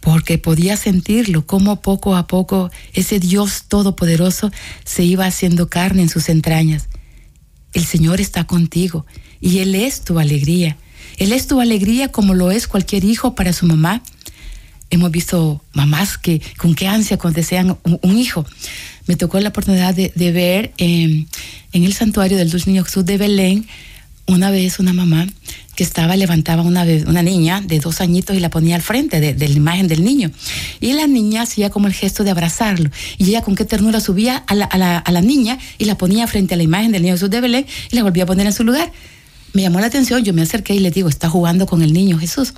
porque 0.00 0.38
podía 0.38 0.76
sentirlo, 0.76 1.46
como 1.46 1.80
poco 1.80 2.16
a 2.16 2.26
poco 2.26 2.70
ese 2.94 3.20
Dios 3.20 3.64
todopoderoso 3.68 4.50
se 4.84 5.04
iba 5.04 5.26
haciendo 5.26 5.68
carne 5.68 6.02
en 6.02 6.08
sus 6.08 6.28
entrañas. 6.28 6.88
El 7.72 7.84
Señor 7.84 8.20
está 8.20 8.44
contigo 8.44 9.06
y 9.40 9.58
Él 9.58 9.74
es 9.74 10.02
tu 10.02 10.18
alegría. 10.18 10.76
Él 11.18 11.32
es 11.32 11.46
tu 11.46 11.60
alegría 11.60 12.08
como 12.08 12.34
lo 12.34 12.50
es 12.50 12.66
cualquier 12.66 13.04
hijo 13.04 13.34
para 13.34 13.52
su 13.52 13.66
mamá. 13.66 14.02
Hemos 14.88 15.10
visto 15.10 15.62
mamás 15.72 16.18
que 16.18 16.40
con 16.56 16.74
qué 16.74 16.88
ansia 16.88 17.18
cuando 17.18 17.36
desean 17.36 17.78
un, 17.84 18.18
hijo. 18.18 18.44
Me 19.06 19.16
tocó 19.16 19.38
la 19.38 19.50
oportunidad 19.50 19.94
de, 19.94 20.32
ver 20.32 20.72
en 20.78 21.28
el 21.72 21.92
santuario 21.92 22.38
del 22.38 22.50
Dulce 22.50 22.70
Niño 22.70 22.84
Jesús 22.84 23.04
de 23.04 23.18
Belén 23.18 23.66
una 24.30 24.50
vez 24.50 24.78
una 24.78 24.92
mamá 24.92 25.26
que 25.74 25.84
estaba, 25.84 26.14
levantaba 26.16 26.62
una, 26.62 26.84
una 27.06 27.22
niña 27.22 27.62
de 27.62 27.80
dos 27.80 28.00
añitos 28.00 28.36
y 28.36 28.40
la 28.40 28.50
ponía 28.50 28.76
al 28.76 28.82
frente 28.82 29.20
de, 29.20 29.48
la 29.48 29.54
imagen 29.54 29.88
del 29.88 30.04
niño. 30.04 30.30
Y 30.80 30.92
la 30.92 31.06
niña 31.06 31.42
hacía 31.42 31.70
como 31.70 31.86
el 31.86 31.94
gesto 31.94 32.22
de 32.22 32.30
abrazarlo. 32.30 32.90
Y 33.18 33.24
ella 33.24 33.42
con 33.42 33.54
qué 33.54 33.64
ternura 33.64 34.00
subía 34.00 34.36
a 34.36 34.54
la, 34.54 34.66
a 34.66 34.78
la, 34.78 34.98
a 34.98 35.12
la 35.12 35.20
niña 35.20 35.58
y 35.78 35.86
la 35.86 35.96
ponía 35.96 36.26
frente 36.26 36.54
a 36.54 36.56
la 36.56 36.62
imagen 36.62 36.92
del 36.92 37.02
niño 37.02 37.14
Jesús 37.14 37.30
de 37.30 37.40
Belén 37.40 37.66
y 37.90 37.96
la 37.96 38.02
volvía 38.02 38.24
a 38.24 38.26
poner 38.26 38.46
en 38.46 38.52
su 38.52 38.62
lugar. 38.62 38.92
me 39.52 39.62
llamó 39.62 39.80
la 39.80 39.86
atención, 39.86 40.22
yo 40.22 40.32
me 40.32 40.42
acerqué 40.42 40.74
y 40.74 40.80
le 40.80 40.90
digo, 40.90 41.08
¿está 41.08 41.28
jugando 41.28 41.66
con 41.66 41.82
el 41.82 41.92
niño 41.92 42.18
Jesús? 42.18 42.52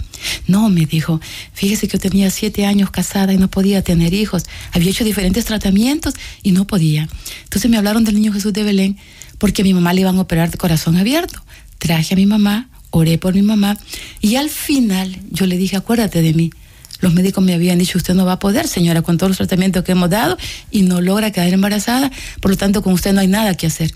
No, 0.46 0.68
me 0.68 0.84
dijo, 0.84 1.20
fíjese 1.52 1.86
que 1.86 1.96
yo 1.96 2.00
tenía 2.00 2.28
siete 2.30 2.66
años 2.66 2.90
casada 2.90 3.32
y 3.32 3.38
no 3.38 3.48
podía 3.48 3.82
tener 3.82 4.12
hijos. 4.14 4.44
Había 4.72 4.90
hecho 4.90 5.04
diferentes 5.04 5.44
tratamientos 5.44 6.14
y 6.42 6.52
no 6.52 6.66
podía. 6.66 7.08
Entonces 7.44 7.70
me 7.70 7.78
hablaron 7.78 8.04
del 8.04 8.16
niño 8.16 8.32
Jesús 8.32 8.52
de 8.52 8.62
Belén 8.64 8.98
porque 9.38 9.62
a 9.62 9.64
mi 9.64 9.74
mamá 9.74 9.92
le 9.92 10.02
iban 10.02 10.16
a 10.18 10.20
operar 10.20 10.50
de 10.50 10.58
corazón 10.58 10.96
abierto. 10.96 11.42
Traje 11.82 12.14
a 12.14 12.16
mi 12.16 12.26
mamá, 12.26 12.68
oré 12.90 13.18
por 13.18 13.34
mi 13.34 13.42
mamá 13.42 13.76
y 14.20 14.36
al 14.36 14.50
final 14.50 15.18
yo 15.32 15.46
le 15.46 15.56
dije, 15.56 15.74
acuérdate 15.74 16.22
de 16.22 16.32
mí. 16.32 16.52
Los 17.00 17.12
médicos 17.12 17.42
me 17.42 17.54
habían 17.54 17.80
dicho, 17.80 17.98
usted 17.98 18.14
no 18.14 18.24
va 18.24 18.34
a 18.34 18.38
poder, 18.38 18.68
señora, 18.68 19.02
con 19.02 19.18
todos 19.18 19.30
los 19.30 19.38
tratamientos 19.38 19.82
que 19.82 19.90
hemos 19.90 20.08
dado 20.08 20.38
y 20.70 20.82
no 20.82 21.00
logra 21.00 21.32
quedar 21.32 21.52
embarazada, 21.52 22.12
por 22.40 22.52
lo 22.52 22.56
tanto 22.56 22.84
con 22.84 22.92
usted 22.92 23.12
no 23.12 23.20
hay 23.20 23.26
nada 23.26 23.56
que 23.56 23.66
hacer. 23.66 23.92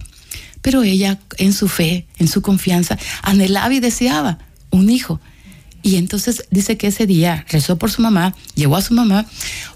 Pero 0.62 0.82
ella, 0.82 1.20
en 1.38 1.52
su 1.52 1.68
fe, 1.68 2.08
en 2.18 2.26
su 2.26 2.42
confianza, 2.42 2.98
anhelaba 3.22 3.72
y 3.72 3.78
deseaba 3.78 4.38
un 4.70 4.90
hijo. 4.90 5.20
Y 5.84 5.94
entonces 5.94 6.42
dice 6.50 6.76
que 6.76 6.88
ese 6.88 7.06
día 7.06 7.46
rezó 7.48 7.78
por 7.78 7.92
su 7.92 8.02
mamá, 8.02 8.34
llegó 8.56 8.74
a 8.74 8.82
su 8.82 8.94
mamá, 8.94 9.26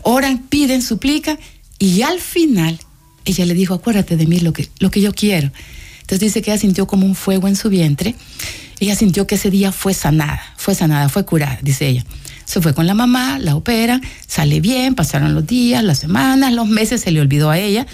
oran, 0.02 0.38
piden, 0.48 0.82
suplican, 0.82 1.38
y 1.78 2.02
al 2.02 2.18
final 2.18 2.76
ella 3.24 3.46
le 3.46 3.54
dijo, 3.54 3.74
acuérdate 3.74 4.16
de 4.16 4.26
mí 4.26 4.40
lo 4.40 4.52
que, 4.52 4.68
lo 4.80 4.90
que 4.90 5.00
yo 5.00 5.14
quiero. 5.14 5.52
Entonces 6.10 6.26
dice 6.26 6.42
que 6.42 6.50
ella 6.50 6.60
sintió 6.60 6.88
como 6.88 7.06
un 7.06 7.14
fuego 7.14 7.46
en 7.46 7.54
su 7.54 7.68
vientre. 7.68 8.16
Ella 8.80 8.96
sintió 8.96 9.28
que 9.28 9.36
ese 9.36 9.48
día 9.48 9.70
fue 9.70 9.94
sanada, 9.94 10.42
fue 10.56 10.74
sanada, 10.74 11.08
fue 11.08 11.24
curada, 11.24 11.60
dice 11.62 11.86
ella. 11.86 12.04
Se 12.46 12.60
fue 12.60 12.74
con 12.74 12.88
la 12.88 12.94
mamá, 12.94 13.38
la 13.38 13.54
operan, 13.54 14.02
sale 14.26 14.60
bien, 14.60 14.96
pasaron 14.96 15.34
los 15.34 15.46
días, 15.46 15.84
las 15.84 16.00
semanas, 16.00 16.52
los 16.52 16.66
meses, 16.66 17.02
se 17.02 17.12
le 17.12 17.20
olvidó 17.20 17.48
a 17.48 17.58
ella, 17.60 17.86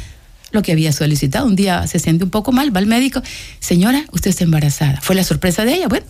lo 0.57 0.63
que 0.63 0.73
había 0.73 0.93
solicitado. 0.93 1.47
Un 1.47 1.55
día 1.55 1.87
se 1.87 2.01
siente 2.01 2.25
un 2.25 2.31
poco 2.31 2.51
mal, 2.51 2.75
va 2.75 2.81
al 2.81 2.87
médico, 2.87 3.23
señora, 3.61 4.05
usted 4.11 4.31
está 4.31 4.43
embarazada. 4.43 5.01
Fue 5.01 5.15
la 5.15 5.23
sorpresa 5.23 5.65
de 5.65 5.75
ella. 5.75 5.89
Bueno, 5.89 6.07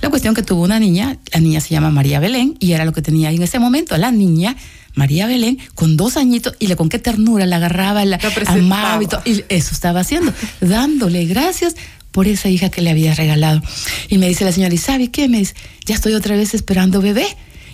la 0.00 0.10
cuestión 0.10 0.34
que 0.34 0.42
tuvo 0.42 0.62
una 0.62 0.78
niña, 0.78 1.18
la 1.32 1.40
niña 1.40 1.60
se 1.60 1.70
llama 1.70 1.90
María 1.90 2.20
Belén 2.20 2.56
y 2.60 2.72
era 2.72 2.84
lo 2.84 2.92
que 2.92 3.02
tenía 3.02 3.30
en 3.30 3.42
ese 3.42 3.58
momento, 3.58 3.96
la 3.96 4.12
niña. 4.12 4.56
María 4.94 5.26
Belén, 5.26 5.58
con 5.74 5.98
dos 5.98 6.16
añitos, 6.16 6.54
y 6.58 6.68
le 6.68 6.76
con 6.76 6.88
qué 6.88 6.98
ternura 6.98 7.44
la 7.44 7.56
agarraba, 7.56 8.02
la, 8.06 8.18
amaba 8.46 9.02
y, 9.02 9.06
todo, 9.06 9.20
y 9.26 9.44
eso 9.50 9.74
estaba 9.74 10.00
haciendo, 10.00 10.32
dándole 10.62 11.26
gracias 11.26 11.76
por 12.12 12.26
esa 12.26 12.48
hija 12.48 12.70
que 12.70 12.80
le 12.80 12.88
había 12.88 13.14
regalado. 13.14 13.60
Y 14.08 14.16
me 14.16 14.26
dice 14.26 14.46
la 14.46 14.52
señora, 14.52 14.72
¿y 14.72 14.78
sabe 14.78 15.10
qué? 15.10 15.28
Me 15.28 15.40
dice, 15.40 15.54
ya 15.84 15.94
estoy 15.94 16.14
otra 16.14 16.34
vez 16.34 16.54
esperando 16.54 17.02
bebé, 17.02 17.26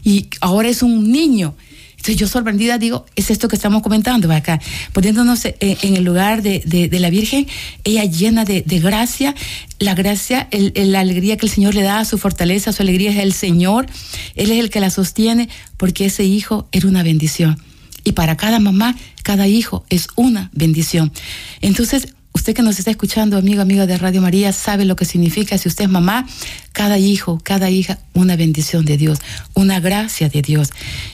y 0.03 0.31
ahora 0.41 0.69
es 0.69 0.83
un 0.83 1.13
niño. 1.13 1.55
Entonces 2.03 2.17
yo 2.17 2.27
sorprendida 2.27 2.79
digo, 2.79 3.07
es 3.15 3.31
esto 3.31 3.47
que 3.47 3.55
estamos 3.55 3.81
comentando 3.81 4.33
acá, 4.33 4.61
poniéndonos 4.93 5.45
en, 5.45 5.95
el 5.95 6.03
lugar 6.03 6.43
de, 6.43 6.89
la 6.91 7.11
Virgen, 7.11 7.47
ella 7.85 8.05
llena 8.07 8.45
de, 8.45 8.63
gracia, 8.81 9.37
la 9.79 9.95
gracia, 9.95 10.49
la 10.51 10.99
alegría 10.99 11.37
que 11.37 11.47
el 11.47 11.53
Señor 11.53 11.77
le 11.77 11.83
da, 11.83 12.05
su 12.05 12.19
fortaleza, 12.19 12.73
su 12.73 12.83
alegría 12.83 13.13
es 13.13 13.19
el 13.19 13.33
Señor, 13.33 13.87
Él 14.35 14.51
es 14.51 14.59
el 14.59 14.69
que 14.69 14.81
la 14.81 14.91
sostiene, 14.91 15.49
porque 15.77 16.07
ese 16.07 16.25
hijo 16.25 16.69
era 16.73 16.89
una 16.89 17.05
bendición. 17.05 17.63
Y 18.03 18.13
para 18.13 18.37
cada 18.37 18.59
mamá, 18.59 18.97
cada 19.23 19.47
hijo 19.47 19.85
es 19.89 20.09
una 20.17 20.51
bendición. 20.53 21.13
Entonces, 21.61 22.09
Usted 22.35 22.55
que 22.55 22.63
nos 22.63 22.79
está 22.79 22.91
escuchando, 22.91 23.37
amigo, 23.37 23.63
amiga 23.63 23.87
de 23.87 23.99
Radio 23.99 24.23
María, 24.23 24.53
sabe 24.53 24.85
lo 24.85 24.97
que 24.97 25.05
significa 25.05 25.59
si 25.59 25.69
usted 25.69 25.85
es 25.85 25.91
mamá, 25.91 26.27
cada 26.73 26.99
hijo, 26.99 27.41
cada 27.43 27.71
hija, 27.71 27.99
una 28.15 28.37
bendición 28.37 28.85
de 28.85 28.97
Dios, 28.97 29.19
una 29.55 29.81
gracia 29.81 30.29
de 30.29 30.43
Dios. 30.43 30.71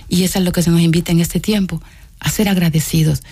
Y 0.09 0.25
eso 0.25 0.39
es 0.39 0.45
lo 0.45 0.53
que 0.53 0.63
se 0.63 0.71
nos 0.71 0.81
invita 0.81 1.13
en 1.13 1.21
este 1.21 1.41
tiempo, 1.41 1.83
a 2.21 2.31
ser 2.31 2.49
agradecidos 2.49 3.23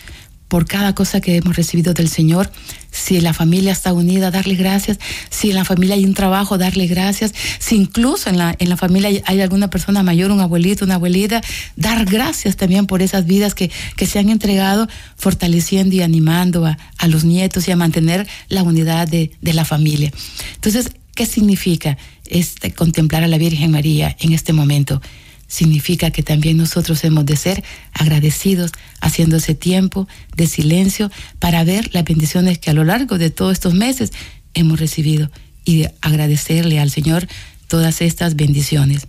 por 0.49 0.67
cada 0.67 0.95
cosa 0.95 1.21
que 1.21 1.37
hemos 1.37 1.57
recibido 1.57 1.93
del 1.95 2.09
Señor. 2.09 2.51
Si 2.91 3.21
la 3.21 3.35
familia 3.35 3.73
está 3.73 3.93
unida, 3.93 4.31
darle 4.31 4.55
gracias. 4.55 4.99
Si 5.29 5.51
en 5.51 5.57
la 5.57 5.65
familia 5.65 5.97
hay 5.97 6.05
un 6.05 6.15
trabajo, 6.15 6.57
darle 6.57 6.87
gracias. 6.87 7.35
Si 7.59 7.77
incluso 7.77 8.31
en 8.31 8.39
la, 8.39 8.55
en 8.59 8.69
la 8.69 8.77
familia 8.77 9.11
hay 9.25 9.41
alguna 9.41 9.69
persona 9.69 10.03
mayor, 10.03 10.31
un 10.31 10.41
abuelito, 10.41 10.85
una 10.85 10.95
abuelita, 10.95 11.43
dar 11.77 12.05
gracias 12.05 12.57
también 12.57 12.87
por 12.87 13.03
esas 13.03 13.27
vidas 13.27 13.55
que, 13.55 13.71
que 13.97 14.07
se 14.07 14.19
han 14.19 14.31
entregado, 14.31 14.89
fortaleciendo 15.17 15.95
y 15.95 16.03
animando 16.03 16.65
a, 16.65 16.79
a, 16.99 17.09
los 17.09 17.25
nietos 17.25 17.69
y 17.69 17.73
a 17.73 17.77
mantener 17.77 18.27
la 18.49 18.63
unidad 18.63 19.09
de, 19.09 19.33
de 19.41 19.53
la 19.53 19.65
familia. 19.65 20.13
Entonces, 20.55 20.91
¿qué 21.15 21.27
significa 21.27 21.99
este, 22.27 22.73
contemplar 22.73 23.25
a 23.25 23.29
la 23.29 23.39
Virgen 23.39 23.73
María 23.73 24.17
en 24.21 24.33
este 24.33 24.53
momento? 24.53 25.03
Significa 25.47 26.11
que 26.11 26.23
también 26.23 26.57
nosotros 26.57 27.03
hemos 27.05 27.27
de 27.27 27.37
ser 27.37 27.65
agradecidos 27.93 28.73
haciendo 29.01 29.37
ese 29.37 29.55
tiempo 29.55 30.09
de 30.37 30.47
silencio 30.47 31.11
para 31.39 31.65
ver 31.65 31.91
las 31.95 32.05
bendiciones 32.05 32.59
que 32.59 32.71
a 32.71 32.75
lo 32.75 32.85
largo 32.85 33.19
de 33.19 33.31
todos 33.31 33.53
estos 33.53 33.75
meses 33.75 34.13
hemos 34.55 34.81
recibido 34.81 35.31
y 35.65 35.87
agradecerle 36.01 36.81
al 36.81 36.91
Señor 36.91 37.29
todas 37.69 38.01
estas 38.01 38.37
bendiciones. 38.37 39.07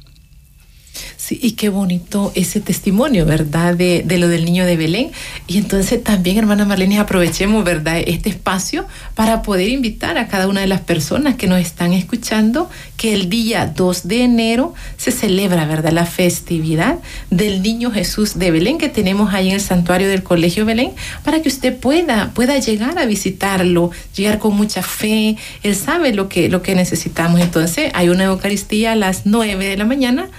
Sí, 1.15 1.39
y 1.41 1.51
qué 1.51 1.69
bonito 1.69 2.31
ese 2.35 2.61
testimonio, 2.61 3.25
¿verdad? 3.25 3.75
De, 3.75 4.05
lo 4.17 4.27
del 4.27 4.45
niño 4.45 4.65
de 4.65 4.77
Belén. 4.77 5.11
Y 5.47 5.57
entonces 5.57 6.03
también, 6.03 6.37
hermana 6.37 6.65
Marlene, 6.65 6.99
aprovechemos, 6.99 7.63
¿verdad? 7.63 8.01
Este 8.05 8.29
espacio 8.29 8.85
para 9.15 9.41
poder 9.41 9.69
invitar 9.69 10.17
a 10.17 10.27
cada 10.27 10.47
una 10.47 10.61
de 10.61 10.67
las 10.67 10.81
personas 10.81 11.35
que 11.35 11.47
nos 11.47 11.59
están 11.59 11.93
escuchando 11.93 12.69
que 12.97 13.13
el 13.13 13.29
día 13.29 13.71
2 13.75 14.07
de 14.07 14.23
enero 14.23 14.73
se 14.97 15.11
celebra, 15.11 15.65
¿verdad? 15.65 15.91
La 15.91 16.05
festividad 16.05 16.99
del 17.29 17.61
niño 17.61 17.91
Jesús 17.91 18.39
de 18.39 18.51
Belén 18.51 18.77
que 18.77 18.89
tenemos 18.89 19.33
ahí 19.33 19.49
en 19.49 19.55
el 19.55 19.61
santuario 19.61 20.07
del 20.07 20.23
Colegio 20.23 20.65
Belén 20.65 20.91
para 21.23 21.41
que 21.41 21.49
usted 21.49 21.75
pueda, 21.77 22.31
pueda 22.33 22.57
llegar 22.57 22.97
a 22.97 23.05
visitarlo, 23.05 23.91
llegar 24.15 24.39
con 24.39 24.55
mucha 24.55 24.81
fe. 24.81 25.37
Él 25.63 25.75
sabe 25.75 26.13
lo 26.13 26.29
que, 26.29 26.49
lo 26.49 26.61
que 26.61 26.75
necesitamos. 26.75 27.41
Entonces, 27.41 27.91
hay 27.93 28.09
una 28.09 28.25
Eucaristía 28.25 28.93
a 28.93 28.95
las 28.95 29.25
9 29.25 29.65
de 29.65 29.77
la 29.77 29.85
mañana 29.85 30.29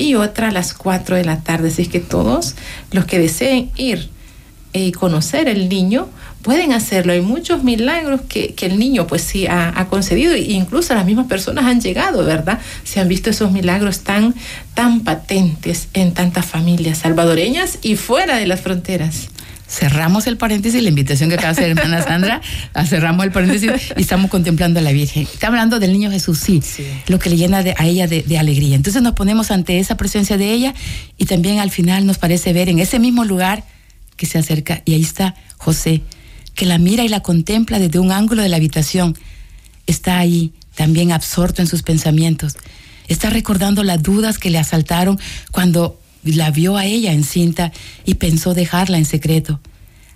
y 0.00 0.14
otra 0.14 0.48
a 0.48 0.50
las 0.50 0.72
4 0.72 1.16
de 1.16 1.24
la 1.24 1.40
tarde. 1.40 1.68
Así 1.68 1.86
que 1.86 2.00
todos 2.00 2.54
los 2.90 3.04
que 3.04 3.18
deseen 3.18 3.70
ir 3.76 4.08
y 4.72 4.92
conocer 4.92 5.48
el 5.48 5.68
niño 5.68 6.08
pueden 6.42 6.72
hacerlo. 6.72 7.12
Hay 7.12 7.20
muchos 7.20 7.62
milagros 7.64 8.22
que, 8.22 8.54
el 8.62 8.78
niño 8.78 9.06
pues 9.06 9.22
sí 9.22 9.46
ha, 9.46 9.86
concedido 9.90 10.32
e 10.32 10.40
incluso 10.52 10.94
las 10.94 11.04
mismas 11.04 11.26
personas 11.26 11.66
han 11.66 11.80
llegado, 11.80 12.24
¿verdad? 12.24 12.60
Se 12.82 12.98
han 12.98 13.08
visto 13.08 13.28
esos 13.28 13.52
milagros 13.52 14.00
tan, 14.00 14.34
tan 14.74 15.00
patentes 15.00 15.88
en 15.92 16.14
tantas 16.14 16.46
familias 16.46 16.98
salvadoreñas 16.98 17.78
y 17.82 17.96
fuera 17.96 18.38
de 18.38 18.46
las 18.46 18.60
fronteras 18.60 19.28
cerramos 19.70 20.26
el 20.26 20.36
paréntesis, 20.36 20.82
la 20.82 20.88
invitación 20.88 21.28
que 21.28 21.36
acaba 21.36 21.52
de 21.52 21.62
hacer 21.62 21.78
hermana 21.78 22.02
Sandra, 22.02 22.40
cerramos 22.86 23.24
el 23.24 23.30
paréntesis 23.30 23.70
y 23.96 24.00
estamos 24.00 24.28
contemplando 24.28 24.80
a 24.80 24.82
la 24.82 24.90
Virgen. 24.90 25.22
Está 25.22 25.46
hablando 25.46 25.78
del 25.78 25.92
niño 25.92 26.10
Jesús, 26.10 26.40
sí, 26.40 26.60
lo 27.06 27.20
que 27.20 27.30
le 27.30 27.36
llena 27.36 27.58
a 27.58 27.86
ella 27.86 28.08
de, 28.08 28.38
alegría. 28.38 28.74
Entonces 28.74 29.00
nos 29.00 29.12
ponemos 29.12 29.50
ante 29.50 29.78
esa 29.78 29.96
presencia 29.96 30.36
de 30.36 30.52
ella 30.52 30.74
y 31.16 31.26
también 31.26 31.60
al 31.60 31.70
final 31.70 32.04
nos 32.04 32.18
parece 32.18 32.52
ver 32.52 32.68
en 32.68 32.80
ese 32.80 32.98
mismo 32.98 33.24
lugar 33.24 33.64
que 34.16 34.26
se 34.26 34.38
acerca 34.38 34.82
y 34.84 34.94
ahí 34.94 35.02
está 35.02 35.36
José, 35.56 36.02
que 36.54 36.66
la 36.66 36.78
mira 36.78 37.04
y 37.04 37.08
la 37.08 37.20
contempla 37.20 37.78
desde 37.78 38.00
un 38.00 38.10
ángulo 38.10 38.42
de 38.42 38.48
la 38.48 38.56
habitación. 38.56 39.16
Está 39.86 40.18
ahí 40.18 40.52
también 40.74 41.12
absorto 41.12 41.62
en 41.62 41.68
sus 41.68 41.82
pensamientos. 41.82 42.56
Está 43.06 43.30
recordando 43.30 43.84
las 43.84 44.02
dudas 44.02 44.38
que 44.38 44.50
le 44.50 44.58
asaltaron 44.58 45.18
cuando 45.52 46.00
la 46.24 46.50
vio 46.50 46.76
a 46.76 46.86
ella 46.86 47.12
encinta 47.12 47.72
y 48.04 48.14
pensó 48.14 48.54
dejarla 48.54 48.98
en 48.98 49.04
secreto. 49.04 49.60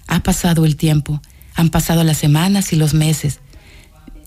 Ha 0.06 0.22
pasado 0.22 0.64
el 0.64 0.76
tiempo, 0.76 1.22
han 1.54 1.70
pasado 1.70 2.04
las 2.04 2.18
semanas 2.18 2.72
y 2.72 2.76
los 2.76 2.94
meses. 2.94 3.40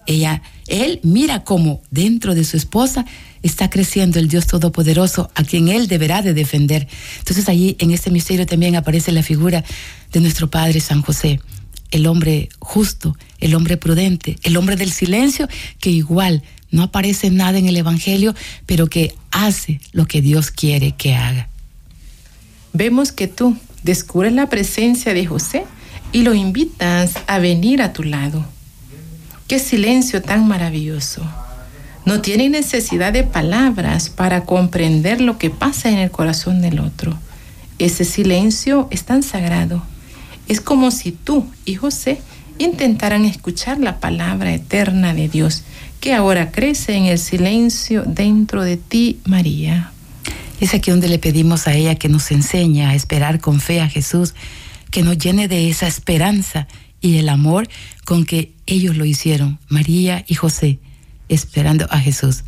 Ella, 0.07 0.41
él 0.67 0.99
mira 1.03 1.43
cómo 1.43 1.81
dentro 1.91 2.33
de 2.33 2.45
su 2.45 2.57
esposa 2.57 3.05
está 3.43 3.69
creciendo 3.69 4.19
el 4.19 4.29
Dios 4.29 4.47
Todopoderoso 4.47 5.29
a 5.35 5.43
quien 5.43 5.67
él 5.67 5.87
deberá 5.87 6.21
de 6.21 6.33
defender. 6.33 6.87
Entonces 7.19 7.49
allí 7.49 7.75
en 7.79 7.91
este 7.91 8.09
misterio 8.09 8.45
también 8.45 8.75
aparece 8.75 9.11
la 9.11 9.21
figura 9.21 9.63
de 10.11 10.19
nuestro 10.21 10.49
Padre 10.49 10.79
San 10.79 11.01
José, 11.01 11.41
el 11.91 12.07
hombre 12.07 12.49
justo, 12.59 13.17
el 13.39 13.53
hombre 13.53 13.77
prudente, 13.77 14.37
el 14.43 14.55
hombre 14.57 14.77
del 14.77 14.91
silencio, 14.91 15.47
que 15.79 15.91
igual 15.91 16.41
no 16.71 16.83
aparece 16.83 17.29
nada 17.29 17.57
en 17.57 17.67
el 17.67 17.77
Evangelio, 17.77 18.33
pero 18.65 18.87
que 18.87 19.13
hace 19.31 19.79
lo 19.91 20.05
que 20.05 20.21
Dios 20.21 20.51
quiere 20.51 20.93
que 20.93 21.15
haga 21.15 21.49
vemos 22.77 23.11
que 23.11 23.27
tú 23.27 23.57
descubres 23.81 24.31
la 24.33 24.47
presencia 24.47 25.13
de 25.13 25.25
José 25.25 25.65
y 26.11 26.21
lo 26.21 26.35
invitas 26.35 27.15
a 27.25 27.39
venir 27.39 27.81
a 27.81 27.91
tu 27.91 28.03
lado. 28.03 28.45
Qué 29.47 29.59
silencio 29.59 30.21
tan 30.21 30.47
maravilloso. 30.47 31.23
No 32.05 32.21
tiene 32.21 32.49
necesidad 32.49 33.11
de 33.11 33.23
palabras 33.23 34.09
para 34.09 34.45
comprender 34.45 35.21
lo 35.21 35.37
que 35.37 35.49
pasa 35.49 35.89
en 35.89 35.97
el 35.97 36.11
corazón 36.11 36.61
del 36.61 36.79
otro. 36.79 37.17
Ese 37.79 38.05
silencio 38.05 38.87
es 38.91 39.03
tan 39.03 39.23
sagrado. 39.23 39.83
Es 40.47 40.61
como 40.61 40.91
si 40.91 41.11
tú 41.11 41.45
y 41.65 41.75
José 41.75 42.21
intentaran 42.59 43.25
escuchar 43.25 43.79
la 43.79 43.99
palabra 43.99 44.53
eterna 44.53 45.13
de 45.13 45.27
Dios, 45.27 45.63
que 45.99 46.13
ahora 46.13 46.51
crece 46.51 46.95
en 46.95 47.05
el 47.05 47.19
silencio 47.19 48.03
dentro 48.05 48.63
de 48.63 48.77
ti, 48.77 49.19
María. 49.25 49.91
Es 50.59 50.73
aquí 50.73 50.91
donde 50.91 51.07
le 51.07 51.19
pedimos 51.19 51.67
a 51.67 51.73
ella 51.73 51.95
que 51.95 52.09
nos 52.09 52.31
enseñe 52.31 52.83
a 52.83 52.95
esperar 52.95 53.39
con 53.39 53.59
fe 53.59 53.79
a 53.79 53.89
Jesús, 53.89 54.33
que 54.89 55.03
nos 55.03 55.17
llene 55.17 55.47
de 55.47 55.69
esa 55.69 55.87
esperanza 55.87 56.67
y 56.99 57.17
el 57.17 57.29
amor 57.29 57.67
con 58.05 58.25
que 58.25 58.53
ellos 58.65 58.97
lo 58.97 59.05
hicieron, 59.05 59.59
María 59.69 60.25
y 60.27 60.35
José, 60.35 60.79
esperando 61.29 61.87
a 61.91 61.99
Jesús. 61.99 62.43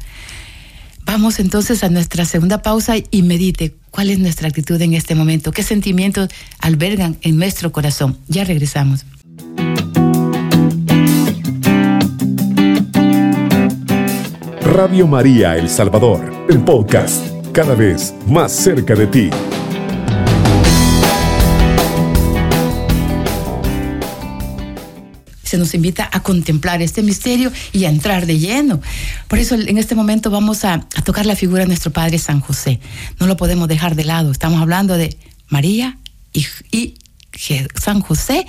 Vamos 1.06 1.39
entonces 1.39 1.84
a 1.84 1.89
nuestra 1.89 2.26
segunda 2.26 2.62
pausa 2.62 2.95
y 2.98 3.22
medite 3.24 3.76
cuál 3.89 4.10
es 4.10 4.19
nuestra 4.19 4.48
actitud 4.48 4.80
en 4.82 4.93
este 4.93 5.15
momento, 5.15 5.52
qué 5.52 5.63
sentimientos 5.63 6.30
albergan 6.60 7.17
en 7.22 7.38
nuestro 7.38 7.72
corazón. 7.72 8.17
Ya 8.28 8.43
regresamos. 8.43 9.06
Radio 14.62 15.08
María 15.08 15.58
El 15.58 15.67
Salvador, 15.67 16.45
el 16.48 16.60
podcast, 16.60 17.38
cada 17.53 17.75
vez 17.75 18.13
más 18.27 18.51
cerca 18.51 18.95
de 18.95 19.07
ti. 19.07 19.29
se 25.49 25.57
nos 25.57 25.73
invita 25.73 26.07
a 26.12 26.21
contemplar 26.21 26.83
este 26.83 27.01
misterio 27.01 27.51
y 27.73 27.85
a 27.85 27.89
entrar 27.89 28.27
de 28.27 28.38
lleno. 28.38 28.81
Por 29.27 29.39
eso 29.39 29.55
en 29.55 29.79
este 29.79 29.95
momento 29.95 30.29
vamos 30.29 30.63
a, 30.63 30.85
tocar 31.03 31.25
la 31.25 31.35
figura 31.35 31.62
de 31.62 31.67
nuestro 31.67 31.91
Padre 31.91 32.19
San 32.19 32.39
José. 32.39 32.79
No 33.19 33.25
lo 33.25 33.35
podemos 33.35 33.67
dejar 33.67 33.95
de 33.95 34.03
lado. 34.03 34.31
Estamos 34.31 34.62
hablando 34.62 34.95
de 34.95 35.17
María 35.47 35.97
y, 36.33 36.93
San 37.73 38.01
José 38.01 38.45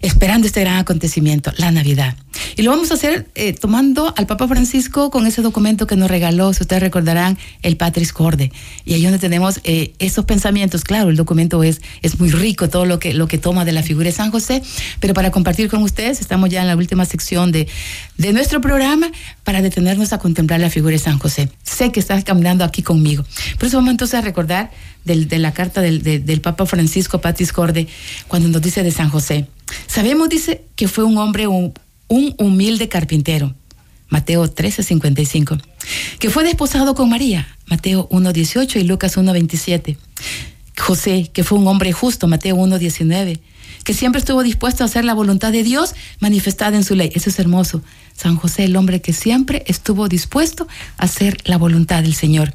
esperando 0.00 0.46
este 0.46 0.60
gran 0.60 0.78
acontecimiento, 0.78 1.52
la 1.58 1.70
Navidad. 1.70 2.16
Y 2.56 2.62
lo 2.62 2.70
vamos 2.70 2.90
a 2.90 2.94
hacer 2.94 3.28
eh, 3.34 3.52
tomando 3.52 4.12
al 4.16 4.26
Papa 4.26 4.46
Francisco 4.48 5.10
con 5.10 5.26
ese 5.26 5.42
documento 5.42 5.86
que 5.86 5.96
nos 5.96 6.10
regaló, 6.10 6.52
si 6.52 6.62
ustedes 6.62 6.82
recordarán, 6.82 7.38
el 7.62 7.76
Patris 7.76 8.12
Corde. 8.12 8.52
Y 8.84 8.94
ahí 8.94 9.02
donde 9.02 9.18
tenemos 9.18 9.60
eh, 9.64 9.94
esos 9.98 10.24
pensamientos. 10.24 10.84
Claro, 10.84 11.10
el 11.10 11.16
documento 11.16 11.62
es, 11.62 11.80
es 12.02 12.18
muy 12.18 12.30
rico, 12.30 12.68
todo 12.68 12.84
lo 12.84 12.98
que, 12.98 13.14
lo 13.14 13.28
que 13.28 13.38
toma 13.38 13.64
de 13.64 13.72
la 13.72 13.82
figura 13.82 14.06
de 14.06 14.12
San 14.12 14.30
José, 14.30 14.62
pero 15.00 15.14
para 15.14 15.30
compartir 15.30 15.68
con 15.68 15.82
ustedes, 15.82 16.20
estamos 16.20 16.50
ya 16.50 16.60
en 16.62 16.68
la 16.68 16.76
última 16.76 17.04
sección 17.04 17.52
de, 17.52 17.68
de 18.18 18.32
nuestro 18.32 18.60
programa 18.60 19.10
para 19.44 19.62
detenernos 19.62 20.12
a 20.12 20.18
contemplar 20.18 20.60
la 20.60 20.70
figura 20.70 20.92
de 20.92 20.98
San 20.98 21.18
José. 21.18 21.48
Sé 21.62 21.92
que 21.92 22.00
estás 22.00 22.24
caminando 22.24 22.64
aquí 22.64 22.82
conmigo. 22.82 23.24
Por 23.58 23.68
eso 23.68 23.78
vamos 23.78 23.92
entonces 23.92 24.18
a 24.18 24.22
recordar 24.22 24.70
de 25.04 25.38
la 25.38 25.52
carta 25.52 25.80
del, 25.80 26.02
del 26.02 26.40
Papa 26.40 26.66
Francisco 26.66 27.20
Patris 27.20 27.52
Corde, 27.52 27.88
cuando 28.28 28.48
nos 28.48 28.62
dice 28.62 28.82
de 28.82 28.90
San 28.90 29.10
José. 29.10 29.46
Sabemos, 29.86 30.28
dice, 30.28 30.64
que 30.76 30.88
fue 30.88 31.04
un 31.04 31.18
hombre, 31.18 31.46
un, 32.12 32.34
humilde 32.38 32.90
carpintero. 32.90 33.54
Mateo 34.10 34.44
13:55. 34.44 35.58
Que 36.18 36.28
fue 36.28 36.44
desposado 36.44 36.94
con 36.94 37.08
María. 37.08 37.48
Mateo 37.66 38.06
1:18 38.10 38.78
y 38.80 38.84
Lucas 38.84 39.16
1:27. 39.16 39.96
José, 40.78 41.30
que 41.32 41.42
fue 41.42 41.58
un 41.58 41.66
hombre 41.66 41.92
justo. 41.92 42.28
Mateo 42.28 42.56
1:19. 42.56 43.40
Que 43.84 43.94
siempre 43.94 44.18
estuvo 44.18 44.42
dispuesto 44.42 44.84
a 44.84 44.86
hacer 44.86 45.06
la 45.06 45.14
voluntad 45.14 45.52
de 45.52 45.62
Dios 45.62 45.94
manifestada 46.20 46.76
en 46.76 46.84
su 46.84 46.94
ley. 46.94 47.10
Eso 47.14 47.30
es 47.30 47.38
hermoso. 47.38 47.82
San 48.14 48.36
José, 48.36 48.64
el 48.64 48.76
hombre 48.76 49.00
que 49.00 49.14
siempre 49.14 49.64
estuvo 49.66 50.06
dispuesto 50.08 50.68
a 50.98 51.04
hacer 51.04 51.38
la 51.44 51.56
voluntad 51.56 52.02
del 52.02 52.14
Señor. 52.14 52.52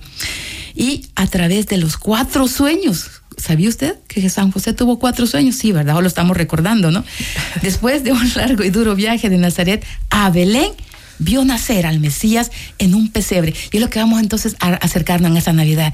Y 0.76 1.08
a 1.16 1.26
través 1.26 1.66
de 1.66 1.78
los 1.78 1.98
cuatro 1.98 2.48
sueños 2.48 3.24
¿Sabía 3.38 3.70
usted 3.70 3.96
que 4.08 4.30
San 4.30 4.52
José 4.52 4.74
tuvo 4.74 4.98
cuatro 5.00 5.28
sueños? 5.28 5.56
Sí, 5.56 5.72
¿verdad? 5.72 5.98
O 5.98 6.02
lo 6.02 6.08
estamos 6.08 6.36
recordando, 6.36 6.92
¿no? 6.92 7.04
Después 7.62 8.04
de 8.04 8.12
un 8.12 8.34
largo 8.36 8.64
y 8.64 8.70
duro 8.70 8.96
viaje 8.96 9.30
de 9.30 9.38
Nazaret 9.38 9.86
a 10.10 10.30
Belén, 10.32 10.72
vio 11.20 11.46
nacer 11.46 11.86
al 11.86 12.00
Mesías 12.00 12.52
en 12.80 12.96
un 12.96 13.10
pesebre. 13.10 13.54
Y 13.72 13.78
es 13.78 13.82
lo 13.82 13.90
que 13.90 14.00
vamos 14.00 14.20
entonces 14.20 14.56
a 14.60 14.74
acercarnos 14.74 15.32
en 15.32 15.38
esa 15.38 15.54
Navidad. 15.54 15.94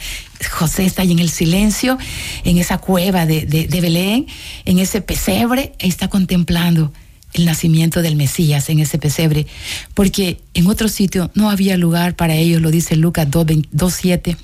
José 0.52 0.86
está 0.86 1.02
ahí 1.02 1.12
en 1.12 1.20
el 1.20 1.30
silencio, 1.30 1.98
en 2.44 2.58
esa 2.58 2.78
cueva 2.78 3.26
de, 3.26 3.46
de 3.46 3.82
Belén, 3.82 4.28
en 4.66 4.80
ese 4.80 5.02
pesebre, 5.02 5.74
y 5.80 5.90
está 5.90 6.08
contemplando 6.08 6.94
el 7.34 7.46
nacimiento 7.46 8.02
del 8.02 8.16
Mesías 8.16 8.70
en 8.70 8.80
ese 8.80 8.98
pesebre, 8.98 9.48
porque 9.94 10.40
en 10.54 10.68
otro 10.68 10.88
sitio 10.88 11.32
no 11.34 11.50
había 11.50 11.78
lugar 11.78 12.16
para 12.16 12.36
ellos, 12.36 12.62
lo 12.62 12.72
dice 12.72 12.96
Lucas 12.96 13.28
2.7. 13.30 14.38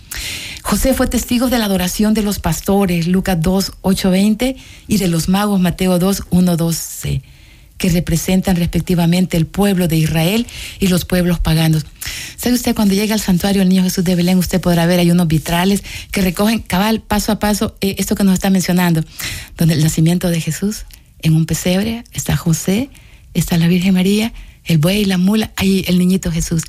José 0.63 0.93
fue 0.93 1.08
testigo 1.08 1.49
de 1.49 1.60
la 1.60 1.65
adoración 1.65 2.13
de 2.13 2.23
los 2.23 2.39
pastores, 2.39 3.08
Lucas 3.08 3.38
2, 3.41 3.73
20, 4.12 4.56
y 4.88 4.97
de 4.97 5.08
los 5.08 5.30
magos, 5.30 5.60
Mateo 5.60 5.99
2, 5.99 6.23
1, 6.30 6.58
12, 6.58 7.21
que 7.78 7.89
representan 7.89 8.56
respectivamente 8.56 9.38
el 9.38 9.45
pueblo 9.45 9.88
de 9.88 9.97
Israel 9.97 10.45
y 10.80 10.88
los 10.88 11.06
pueblos 11.06 11.39
paganos. 11.39 11.86
¿Sabe 12.36 12.56
usted, 12.56 12.75
cuando 12.75 12.93
llega 12.93 13.13
al 13.13 13.21
santuario 13.21 13.62
el 13.62 13.69
niño 13.69 13.84
Jesús 13.84 14.04
de 14.04 14.15
Belén, 14.15 14.38
usted 14.38 14.60
podrá 14.60 14.86
ver, 14.86 14.99
hay 14.99 15.12
unos 15.12 15.28
vitrales 15.28 15.84
que 16.12 16.21
recogen 16.21 16.60
cabal, 16.60 17.02
paso 17.02 17.32
a 17.32 17.39
paso, 17.39 17.75
eh, 17.82 17.95
esto 17.97 18.15
que 18.15 18.23
nos 18.23 18.34
está 18.34 18.49
mencionando, 18.49 19.04
donde 19.58 19.75
el 19.75 19.84
nacimiento 19.84 20.30
de 20.30 20.41
Jesús, 20.41 20.86
en 21.21 21.36
un 21.36 21.45
pesebre, 21.45 22.03
está 22.12 22.36
José, 22.36 22.89
está 23.34 23.58
la 23.58 23.67
Virgen 23.67 23.93
María, 23.93 24.34
el 24.65 24.77
buey, 24.77 25.01
y 25.01 25.05
la 25.05 25.17
mula, 25.17 25.51
ahí 25.55 25.84
el 25.88 25.99
niñito 25.99 26.32
Jesús. 26.32 26.63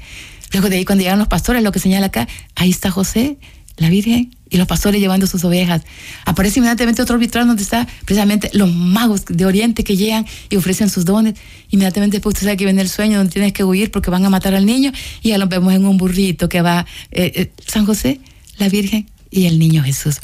Luego 0.52 0.68
de 0.68 0.76
ahí, 0.76 0.84
cuando 0.84 1.02
llegan 1.02 1.18
los 1.18 1.28
pastores, 1.28 1.62
lo 1.62 1.72
que 1.72 1.78
señala 1.78 2.06
acá, 2.06 2.28
ahí 2.56 2.70
está 2.70 2.90
José, 2.90 3.38
la 3.76 3.88
Virgen 3.88 4.34
y 4.50 4.56
los 4.56 4.66
pastores 4.66 5.00
llevando 5.00 5.26
sus 5.26 5.44
ovejas. 5.44 5.82
Aparece 6.24 6.58
inmediatamente 6.58 7.00
otro 7.02 7.18
vitral 7.18 7.46
donde 7.46 7.62
está 7.62 7.86
precisamente 8.04 8.50
los 8.52 8.72
magos 8.72 9.24
de 9.26 9.46
Oriente 9.46 9.84
que 9.84 9.96
llegan 9.96 10.26
y 10.50 10.56
ofrecen 10.56 10.90
sus 10.90 11.04
dones. 11.04 11.34
Inmediatamente 11.70 12.16
después 12.16 12.34
usted 12.34 12.46
sabe 12.46 12.56
que 12.56 12.64
viene 12.64 12.82
el 12.82 12.88
sueño 12.88 13.18
donde 13.18 13.32
tienes 13.32 13.52
que 13.52 13.64
huir 13.64 13.90
porque 13.90 14.10
van 14.10 14.24
a 14.24 14.30
matar 14.30 14.54
al 14.54 14.66
niño 14.66 14.92
y 15.22 15.30
ya 15.30 15.38
lo 15.38 15.46
vemos 15.46 15.72
en 15.72 15.86
un 15.86 15.96
burrito 15.96 16.48
que 16.48 16.60
va 16.60 16.84
eh, 17.10 17.32
eh, 17.34 17.52
San 17.66 17.86
José, 17.86 18.20
la 18.58 18.68
Virgen 18.68 19.08
y 19.30 19.46
el 19.46 19.58
niño 19.58 19.82
Jesús. 19.82 20.20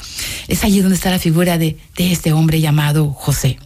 Es 0.47 0.63
allí 0.63 0.81
donde 0.81 0.95
está 0.95 1.09
la 1.09 1.19
figura 1.19 1.57
de, 1.57 1.77
de 1.95 2.11
este 2.11 2.33
hombre 2.33 2.59
llamado 2.59 3.11
José. 3.11 3.57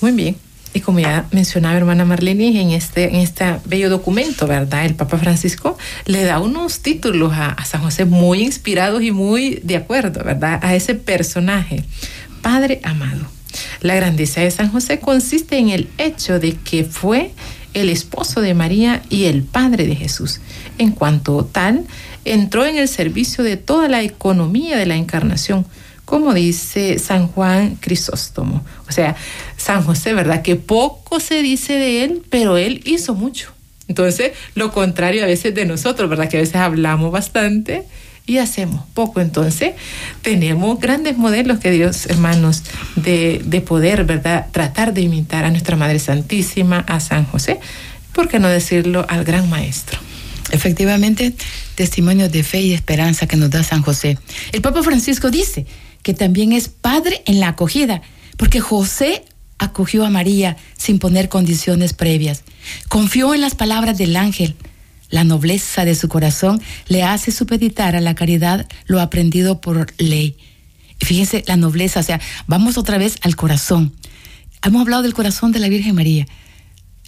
Muy 0.00 0.12
bien. 0.12 0.36
Y 0.74 0.80
como 0.80 1.00
ya 1.00 1.26
mencionaba 1.30 1.76
hermana 1.76 2.04
Marlene, 2.04 2.60
en 2.60 2.70
este, 2.70 3.08
en 3.08 3.16
este 3.16 3.44
bello 3.64 3.88
documento, 3.88 4.46
¿verdad? 4.46 4.84
El 4.84 4.94
Papa 4.94 5.16
Francisco 5.16 5.78
le 6.04 6.24
da 6.24 6.38
unos 6.38 6.80
títulos 6.80 7.32
a, 7.32 7.48
a, 7.48 7.64
San 7.64 7.80
José 7.80 8.04
muy 8.04 8.42
inspirados 8.42 9.02
y 9.02 9.10
muy 9.10 9.60
de 9.62 9.76
acuerdo, 9.76 10.22
¿verdad? 10.22 10.60
A 10.62 10.74
ese 10.74 10.94
personaje. 10.94 11.82
Padre 12.42 12.80
amado. 12.82 13.26
La 13.80 13.94
grandeza 13.94 14.42
de 14.42 14.50
San 14.50 14.70
José 14.70 15.00
consiste 15.00 15.56
en 15.56 15.70
el 15.70 15.88
hecho 15.96 16.38
de 16.38 16.52
que 16.52 16.84
fue 16.84 17.30
el 17.72 17.88
esposo 17.88 18.40
de 18.40 18.54
María 18.54 19.02
y 19.10 19.24
el 19.24 19.42
padre 19.42 19.86
de 19.86 19.96
Jesús. 19.96 20.40
En 20.78 20.92
cuanto 20.92 21.44
tal, 21.44 21.86
entró 22.24 22.66
en 22.66 22.76
el 22.76 22.88
servicio 22.88 23.44
de 23.44 23.56
toda 23.56 23.88
la 23.88 24.02
economía 24.02 24.76
de 24.76 24.86
la 24.86 24.96
encarnación 24.96 25.66
como 26.06 26.32
dice 26.32 26.98
San 26.98 27.26
Juan 27.26 27.76
Crisóstomo. 27.76 28.64
O 28.88 28.92
sea, 28.92 29.16
San 29.56 29.82
José, 29.82 30.14
¿verdad? 30.14 30.40
Que 30.40 30.56
poco 30.56 31.20
se 31.20 31.42
dice 31.42 31.74
de 31.74 32.04
él, 32.04 32.22
pero 32.30 32.56
él 32.56 32.80
hizo 32.86 33.14
mucho. 33.14 33.52
Entonces, 33.88 34.32
lo 34.54 34.72
contrario 34.72 35.24
a 35.24 35.26
veces 35.26 35.54
de 35.54 35.66
nosotros, 35.66 36.08
¿verdad? 36.08 36.30
Que 36.30 36.38
a 36.38 36.40
veces 36.40 36.56
hablamos 36.56 37.10
bastante 37.10 37.82
y 38.24 38.38
hacemos 38.38 38.84
poco. 38.94 39.20
Entonces, 39.20 39.74
tenemos 40.22 40.78
grandes 40.78 41.18
modelos 41.18 41.58
que 41.58 41.72
Dios, 41.72 42.06
hermanos, 42.06 42.62
de, 42.94 43.42
de 43.44 43.60
poder, 43.60 44.04
¿verdad? 44.04 44.46
Tratar 44.52 44.94
de 44.94 45.00
imitar 45.02 45.44
a 45.44 45.50
nuestra 45.50 45.74
Madre 45.74 45.98
Santísima, 45.98 46.84
a 46.88 47.00
San 47.00 47.24
José, 47.24 47.58
¿por 48.12 48.28
qué 48.28 48.38
no 48.38 48.48
decirlo 48.48 49.04
al 49.08 49.24
gran 49.24 49.50
maestro? 49.50 49.98
Efectivamente, 50.52 51.34
testimonio 51.74 52.28
de 52.28 52.44
fe 52.44 52.60
y 52.60 52.72
esperanza 52.72 53.26
que 53.26 53.36
nos 53.36 53.50
da 53.50 53.64
San 53.64 53.82
José. 53.82 54.18
El 54.52 54.62
Papa 54.62 54.84
Francisco 54.84 55.30
dice, 55.30 55.66
que 56.06 56.14
también 56.14 56.52
es 56.52 56.68
padre 56.68 57.24
en 57.26 57.40
la 57.40 57.48
acogida, 57.48 58.00
porque 58.36 58.60
José 58.60 59.24
acogió 59.58 60.06
a 60.06 60.08
María 60.08 60.56
sin 60.78 61.00
poner 61.00 61.28
condiciones 61.28 61.94
previas. 61.94 62.44
Confió 62.88 63.34
en 63.34 63.40
las 63.40 63.56
palabras 63.56 63.98
del 63.98 64.14
ángel. 64.14 64.54
La 65.10 65.24
nobleza 65.24 65.84
de 65.84 65.96
su 65.96 66.06
corazón 66.06 66.62
le 66.86 67.02
hace 67.02 67.32
supeditar 67.32 67.96
a 67.96 68.00
la 68.00 68.14
caridad 68.14 68.68
lo 68.86 69.00
aprendido 69.00 69.60
por 69.60 69.92
ley. 69.98 70.36
Fíjense 71.00 71.42
la 71.48 71.56
nobleza, 71.56 71.98
o 71.98 72.04
sea, 72.04 72.20
vamos 72.46 72.78
otra 72.78 72.98
vez 72.98 73.16
al 73.22 73.34
corazón. 73.34 73.92
Hemos 74.62 74.82
hablado 74.82 75.02
del 75.02 75.12
corazón 75.12 75.50
de 75.50 75.58
la 75.58 75.68
Virgen 75.68 75.96
María. 75.96 76.28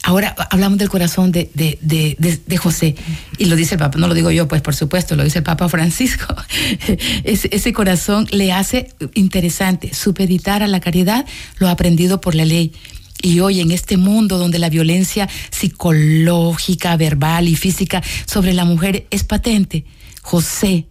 Ahora 0.05 0.35
hablamos 0.51 0.79
del 0.79 0.89
corazón 0.89 1.33
de, 1.33 1.51
de, 1.55 1.79
de, 1.81 2.57
José, 2.57 2.95
y 3.37 3.47
lo 3.47 3.57
dice 3.57 3.75
el 3.75 3.81
Papa, 3.81 3.99
no 3.99 4.07
lo 4.07 4.15
digo 4.15 4.31
yo, 4.31 4.47
pues 4.47 4.63
por 4.63 4.75
supuesto, 4.75 5.17
lo 5.17 5.25
dice 5.25 5.39
el 5.39 5.45
Papa 5.45 5.69
Francisco. 5.69 6.35
ese, 7.25 7.49
ese, 7.53 7.73
corazón 7.73 8.27
le 8.31 8.53
hace 8.53 8.95
interesante 9.15 9.93
supeditar 9.93 10.63
a 10.63 10.69
la 10.69 10.81
caridad 10.81 11.27
lo 11.59 11.69
aprendido 11.69 12.21
por 12.21 12.35
la 12.35 12.45
ley. 12.45 12.73
Y 13.21 13.41
hoy 13.41 13.61
en 13.61 13.73
este 13.73 13.97
mundo 13.97 14.39
donde 14.39 14.61
la 14.61 14.71
violencia 14.71 15.29
psicológica, 15.51 16.97
verbal 16.97 17.49
y 17.49 17.57
física 17.57 18.03
sobre 18.27 18.55
la 18.55 18.65
mujer 18.65 19.09
es 19.11 19.25
patente, 19.25 19.85
José 20.23 20.87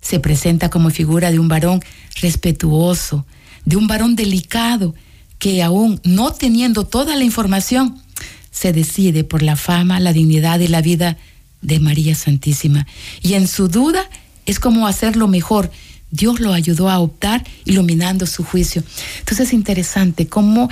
se 0.00 0.20
presenta 0.20 0.70
como 0.70 0.90
figura 0.90 1.32
de 1.32 1.38
un 1.38 1.48
varón 1.48 1.80
respetuoso, 2.20 3.26
de 3.64 3.76
un 3.76 3.88
varón 3.88 4.14
delicado, 4.14 4.94
que 5.38 5.62
aún 5.62 6.00
no 6.04 6.32
teniendo 6.32 6.86
toda 6.86 7.16
la 7.16 7.24
información, 7.24 8.00
se 8.54 8.72
decide 8.72 9.24
por 9.24 9.42
la 9.42 9.56
fama, 9.56 10.00
la 10.00 10.12
dignidad 10.12 10.60
y 10.60 10.68
la 10.68 10.80
vida 10.80 11.18
de 11.60 11.80
María 11.80 12.14
Santísima. 12.14 12.86
Y 13.20 13.34
en 13.34 13.48
su 13.48 13.68
duda 13.68 14.08
es 14.46 14.60
como 14.60 14.86
hacerlo 14.86 15.26
mejor. 15.26 15.72
Dios 16.12 16.38
lo 16.38 16.52
ayudó 16.52 16.88
a 16.88 17.00
optar 17.00 17.44
iluminando 17.64 18.26
su 18.26 18.44
juicio. 18.44 18.84
Entonces 19.18 19.48
es 19.48 19.52
interesante 19.52 20.28
cómo 20.28 20.70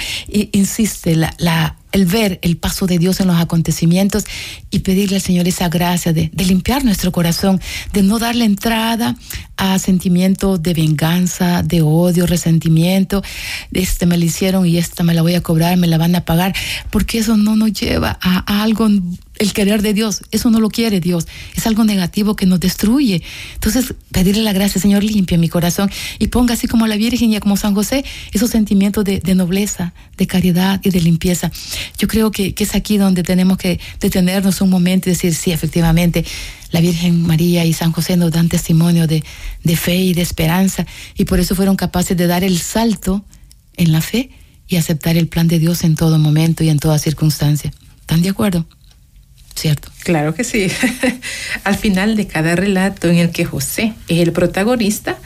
insiste 0.52 1.16
la, 1.16 1.76
el 1.92 2.06
ver 2.06 2.38
el 2.42 2.56
paso 2.56 2.86
de 2.86 2.98
Dios 2.98 3.20
en 3.20 3.28
los 3.28 3.40
acontecimientos 3.40 4.24
y 4.70 4.80
pedirle 4.80 5.16
al 5.16 5.22
Señor 5.22 5.46
esa 5.46 5.68
gracia 5.68 6.12
de, 6.12 6.30
limpiar 6.36 6.84
nuestro 6.84 7.12
corazón, 7.12 7.60
de 7.92 8.02
no 8.02 8.18
darle 8.18 8.44
entrada 8.44 9.16
a 9.56 9.78
sentimientos 9.78 10.62
de 10.62 10.74
venganza, 10.74 11.62
de 11.62 11.82
odio, 11.82 12.26
resentimiento, 12.26 13.22
este 13.72 14.06
me 14.06 14.18
lo 14.18 14.24
hicieron 14.24 14.66
y 14.66 14.78
esta 14.78 15.04
me 15.04 15.14
la 15.14 15.22
voy 15.22 15.34
a 15.34 15.42
cobrar, 15.42 15.76
me 15.76 15.86
la 15.86 15.98
van 15.98 16.16
a 16.16 16.24
pagar, 16.24 16.54
porque 16.90 17.18
eso 17.18 17.36
no 17.36 17.54
nos 17.54 17.72
lleva 17.72 18.18
a 18.20 18.62
algo 18.62 18.88
el 19.38 19.52
querer 19.52 19.82
de 19.82 19.94
Dios. 19.94 20.22
Eso 20.30 20.50
no 20.50 20.60
lo 20.60 20.70
quiere 20.70 21.00
Dios. 21.00 21.26
Es 21.56 21.66
algo 21.66 21.84
negativo 21.84 22.36
que 22.36 22.46
nos 22.46 22.60
destruye. 22.60 23.22
Entonces, 23.54 23.94
pedirle 24.10 24.42
la 24.42 24.52
gracia, 24.52 24.80
Señor, 24.80 25.02
limpia 25.02 25.38
mi 25.38 25.48
corazón 25.48 25.90
y 26.18 26.28
ponga 26.28 26.54
así 26.54 26.68
como 26.68 26.86
la 26.86 26.96
Virgen 26.96 27.32
y 27.32 27.40
como 27.40 27.56
San 27.56 27.74
José 27.74 28.04
esos 28.32 28.50
sentimientos 28.50 29.04
de, 29.04 29.20
nobleza, 29.34 29.94
de 30.16 30.26
caridad 30.26 30.80
y 30.84 30.90
de 30.90 31.00
limpieza. 31.00 31.50
Yo 31.98 32.08
creo 32.08 32.30
que, 32.30 32.54
es 32.56 32.74
aquí 32.76 32.96
donde 32.96 33.24
tenemos 33.24 33.58
que 33.58 33.80
detenernos 33.98 34.60
un 34.60 34.70
momento 34.70 35.08
y 35.08 35.12
decir, 35.12 35.34
sí, 35.34 35.50
efectivamente, 35.50 36.24
la 36.70 36.80
Virgen 36.80 37.22
María 37.22 37.64
y 37.64 37.72
San 37.72 37.90
José 37.90 38.16
nos 38.16 38.30
dan 38.30 38.48
testimonio 38.48 39.08
de, 39.08 39.24
de 39.64 39.76
fe 39.76 39.96
y 39.96 40.14
de 40.14 40.22
esperanza 40.22 40.86
y 41.16 41.24
por 41.24 41.40
eso 41.40 41.56
fueron 41.56 41.74
capaces 41.74 42.16
de 42.16 42.28
dar 42.28 42.44
el 42.44 42.58
salto 42.60 43.24
en 43.76 43.90
la 43.90 44.00
fe 44.00 44.30
y 44.68 44.76
aceptar 44.76 45.16
el 45.16 45.26
plan 45.26 45.48
de 45.48 45.58
Dios 45.58 45.82
en 45.82 45.96
todo 45.96 46.18
momento 46.18 46.62
y 46.62 46.68
en 46.68 46.78
toda 46.78 46.98
circunstancia. 46.98 47.72
¿Están 48.00 48.22
de 48.22 48.28
acuerdo? 48.28 48.64
¿Cierto? 49.54 49.90
Claro 50.04 50.34
que 50.34 50.44
sí. 50.44 50.68
Al 51.64 51.76
final 51.76 52.16
de 52.16 52.26
cada 52.26 52.56
relato 52.56 53.08
en 53.08 53.16
el 53.16 53.30
que 53.30 53.44
José 53.44 53.94
es 54.08 54.20
el 54.20 54.32
protagonista, 54.32 55.18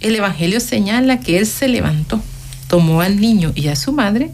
el 0.00 0.16
Evangelio 0.16 0.60
señala 0.60 1.20
que 1.20 1.38
él 1.38 1.46
se 1.46 1.68
levantó, 1.68 2.22
tomó 2.68 3.02
al 3.02 3.20
niño 3.20 3.52
y 3.54 3.68
a 3.68 3.76
su 3.76 3.92
madre 3.92 4.30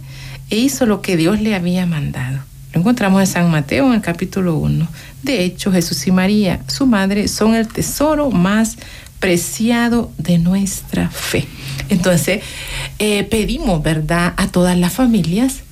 e 0.50 0.56
hizo 0.56 0.86
lo 0.86 1.02
que 1.02 1.16
Dios 1.16 1.40
le 1.40 1.54
había 1.54 1.86
mandado. 1.86 2.38
Lo 2.72 2.80
encontramos 2.80 3.20
en 3.20 3.26
San 3.26 3.50
Mateo 3.50 3.86
en 3.88 3.94
el 3.94 4.00
capítulo 4.00 4.56
1. 4.56 4.86
De 5.22 5.42
hecho, 5.42 5.72
Jesús 5.72 6.06
y 6.06 6.12
María, 6.12 6.60
su 6.68 6.86
madre, 6.86 7.26
son 7.26 7.54
el 7.54 7.66
tesoro 7.66 8.30
más 8.30 8.76
preciado 9.18 10.12
de 10.18 10.38
nuestra 10.38 11.08
fe. 11.08 11.46
Entonces, 11.88 12.42
eh, 12.98 13.24
pedimos, 13.24 13.82
¿verdad?, 13.82 14.34
a 14.36 14.48
todas 14.48 14.78
las 14.78 14.92
familias 14.92 15.62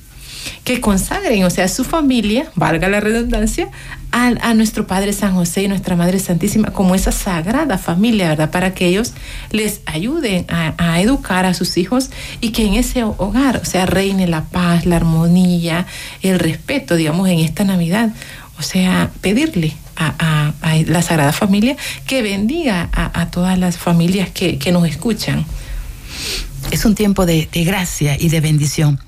que 0.63 0.81
consagren, 0.81 1.43
o 1.43 1.49
sea, 1.49 1.67
su 1.67 1.83
familia, 1.83 2.51
valga 2.55 2.87
la 2.89 2.99
redundancia, 2.99 3.69
a, 4.11 4.27
a, 4.27 4.53
nuestro 4.53 4.87
Padre 4.87 5.11
San 5.11 5.35
José 5.35 5.63
y 5.63 5.67
nuestra 5.67 5.95
Madre 5.95 6.19
Santísima 6.19 6.71
como 6.71 6.95
esa 6.95 7.11
sagrada 7.11 7.77
familia, 7.77 8.29
¿verdad? 8.29 8.49
Para 8.49 8.73
que 8.73 8.87
ellos 8.87 9.13
les 9.51 9.81
ayuden 9.85 10.45
a, 10.47 10.73
a, 10.77 11.01
educar 11.01 11.45
a 11.45 11.53
sus 11.53 11.77
hijos 11.77 12.11
y 12.39 12.51
que 12.51 12.65
en 12.65 12.75
ese 12.75 13.03
hogar, 13.03 13.57
o 13.57 13.65
sea, 13.65 13.85
reine 13.85 14.27
la 14.27 14.45
paz, 14.45 14.85
la 14.85 14.95
armonía, 14.95 15.85
el 16.21 16.39
respeto, 16.39 16.95
digamos, 16.95 17.27
en 17.27 17.39
esta 17.39 17.63
Navidad. 17.65 18.11
O 18.57 18.61
sea, 18.61 19.11
pedirle 19.19 19.75
a, 19.97 20.53
a 20.61 20.75
la 20.85 21.01
Sagrada 21.01 21.33
Familia 21.33 21.75
que 22.05 22.21
bendiga 22.21 22.89
a, 22.91 23.29
todas 23.31 23.57
las 23.57 23.77
familias 23.77 24.29
que, 24.29 24.57
que, 24.57 24.71
nos 24.71 24.87
escuchan. 24.87 25.45
Es 26.71 26.85
un 26.85 26.95
tiempo 26.95 27.25
de, 27.25 27.47
de 27.51 27.63
gracia 27.63 28.17
y 28.19 28.29
de 28.29 28.41
bendición. 28.41 28.99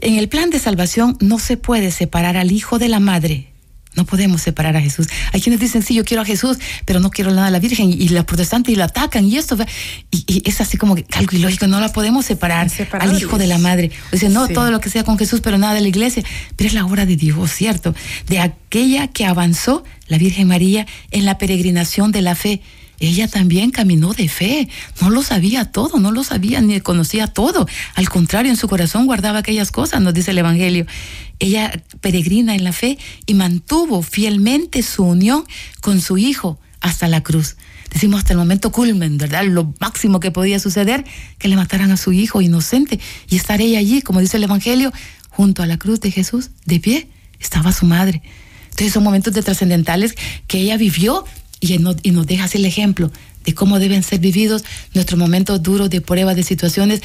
En 0.00 0.18
el 0.18 0.28
plan 0.28 0.50
de 0.50 0.58
salvación 0.58 1.16
no 1.20 1.38
se 1.38 1.56
puede 1.56 1.90
separar 1.90 2.36
al 2.36 2.52
hijo 2.52 2.78
de 2.78 2.88
la 2.88 3.00
madre. 3.00 3.48
No 3.96 4.04
podemos 4.04 4.42
separar 4.42 4.76
a 4.76 4.80
Jesús. 4.80 5.06
Hay 5.32 5.40
quienes 5.40 5.60
dicen, 5.60 5.82
sí, 5.82 5.94
yo 5.94 6.04
quiero 6.04 6.22
a 6.22 6.24
Jesús, 6.24 6.58
pero 6.84 6.98
no 6.98 7.10
quiero 7.10 7.30
nada 7.32 7.46
a 7.46 7.50
la 7.50 7.60
Virgen. 7.60 7.90
Y, 7.92 8.08
la 8.08 8.26
protestante 8.26 8.72
y 8.72 8.74
la 8.74 8.86
atacan 8.86 9.24
y 9.24 9.36
esto. 9.36 9.56
Y, 10.10 10.24
y, 10.26 10.42
es 10.48 10.60
así 10.60 10.76
como 10.76 10.96
que 10.96 11.06
algo 11.12 11.36
ilógico. 11.36 11.68
No 11.68 11.78
la 11.80 11.92
podemos 11.92 12.26
separar 12.26 12.68
al 12.98 13.16
hijo 13.16 13.38
de 13.38 13.46
la 13.46 13.58
madre. 13.58 13.92
Dicen, 14.10 14.32
no, 14.32 14.46
sí. 14.48 14.52
todo 14.52 14.70
lo 14.70 14.80
que 14.80 14.90
sea 14.90 15.04
con 15.04 15.16
Jesús, 15.16 15.40
pero 15.40 15.58
nada 15.58 15.74
de 15.74 15.80
la 15.80 15.88
iglesia. 15.88 16.24
Pero 16.56 16.68
es 16.68 16.74
la 16.74 16.84
obra 16.84 17.06
de 17.06 17.16
Dios, 17.16 17.52
¿cierto? 17.52 17.94
De 18.26 18.40
aquella 18.40 19.08
que 19.08 19.26
avanzó 19.26 19.84
la 20.08 20.18
Virgen 20.18 20.48
María 20.48 20.86
en 21.12 21.24
la 21.24 21.38
peregrinación 21.38 22.10
de 22.10 22.22
la 22.22 22.34
fe 22.34 22.62
ella 23.00 23.28
también 23.28 23.70
caminó 23.70 24.14
de 24.14 24.28
fe, 24.28 24.68
no 25.00 25.10
lo 25.10 25.22
sabía 25.22 25.64
todo, 25.66 25.98
no 25.98 26.12
lo 26.12 26.24
sabía 26.24 26.60
ni 26.60 26.80
conocía 26.80 27.26
todo, 27.26 27.66
al 27.94 28.08
contrario, 28.08 28.50
en 28.50 28.56
su 28.56 28.68
corazón 28.68 29.06
guardaba 29.06 29.40
aquellas 29.40 29.70
cosas, 29.70 30.00
nos 30.00 30.14
dice 30.14 30.30
el 30.30 30.38
Evangelio. 30.38 30.86
Ella 31.38 31.82
peregrina 32.00 32.54
en 32.54 32.64
la 32.64 32.72
fe 32.72 32.98
y 33.26 33.34
mantuvo 33.34 34.02
fielmente 34.02 34.82
su 34.82 35.04
unión 35.04 35.44
con 35.80 36.00
su 36.00 36.16
hijo 36.16 36.60
hasta 36.80 37.08
la 37.08 37.22
cruz. 37.22 37.56
Decimos 37.92 38.18
hasta 38.18 38.32
el 38.32 38.38
momento 38.38 38.72
culmen, 38.72 39.18
¿verdad? 39.18 39.44
Lo 39.44 39.72
máximo 39.80 40.20
que 40.20 40.30
podía 40.30 40.58
suceder, 40.58 41.04
que 41.38 41.48
le 41.48 41.56
mataran 41.56 41.90
a 41.92 41.96
su 41.96 42.12
hijo 42.12 42.40
inocente 42.40 42.98
y 43.28 43.36
estar 43.36 43.60
ella 43.60 43.78
allí, 43.78 44.02
como 44.02 44.20
dice 44.20 44.36
el 44.36 44.44
Evangelio, 44.44 44.92
junto 45.28 45.62
a 45.62 45.66
la 45.66 45.78
cruz 45.78 46.00
de 46.00 46.10
Jesús, 46.10 46.50
de 46.64 46.80
pie, 46.80 47.08
estaba 47.38 47.72
su 47.72 47.86
madre. 47.86 48.22
Entonces 48.70 48.92
son 48.92 49.04
momentos 49.04 49.32
de 49.32 49.42
trascendentales 49.42 50.14
que 50.48 50.58
ella 50.58 50.76
vivió 50.76 51.24
y 51.70 51.78
nos, 51.78 51.96
y 52.02 52.10
nos 52.10 52.26
deja 52.26 52.44
así 52.44 52.58
el 52.58 52.66
ejemplo 52.66 53.10
de 53.44 53.54
cómo 53.54 53.78
deben 53.78 54.02
ser 54.02 54.20
vividos 54.20 54.64
nuestros 54.94 55.18
momentos 55.18 55.62
duros 55.62 55.90
de 55.90 56.00
pruebas, 56.00 56.36
de 56.36 56.42
situaciones 56.42 57.02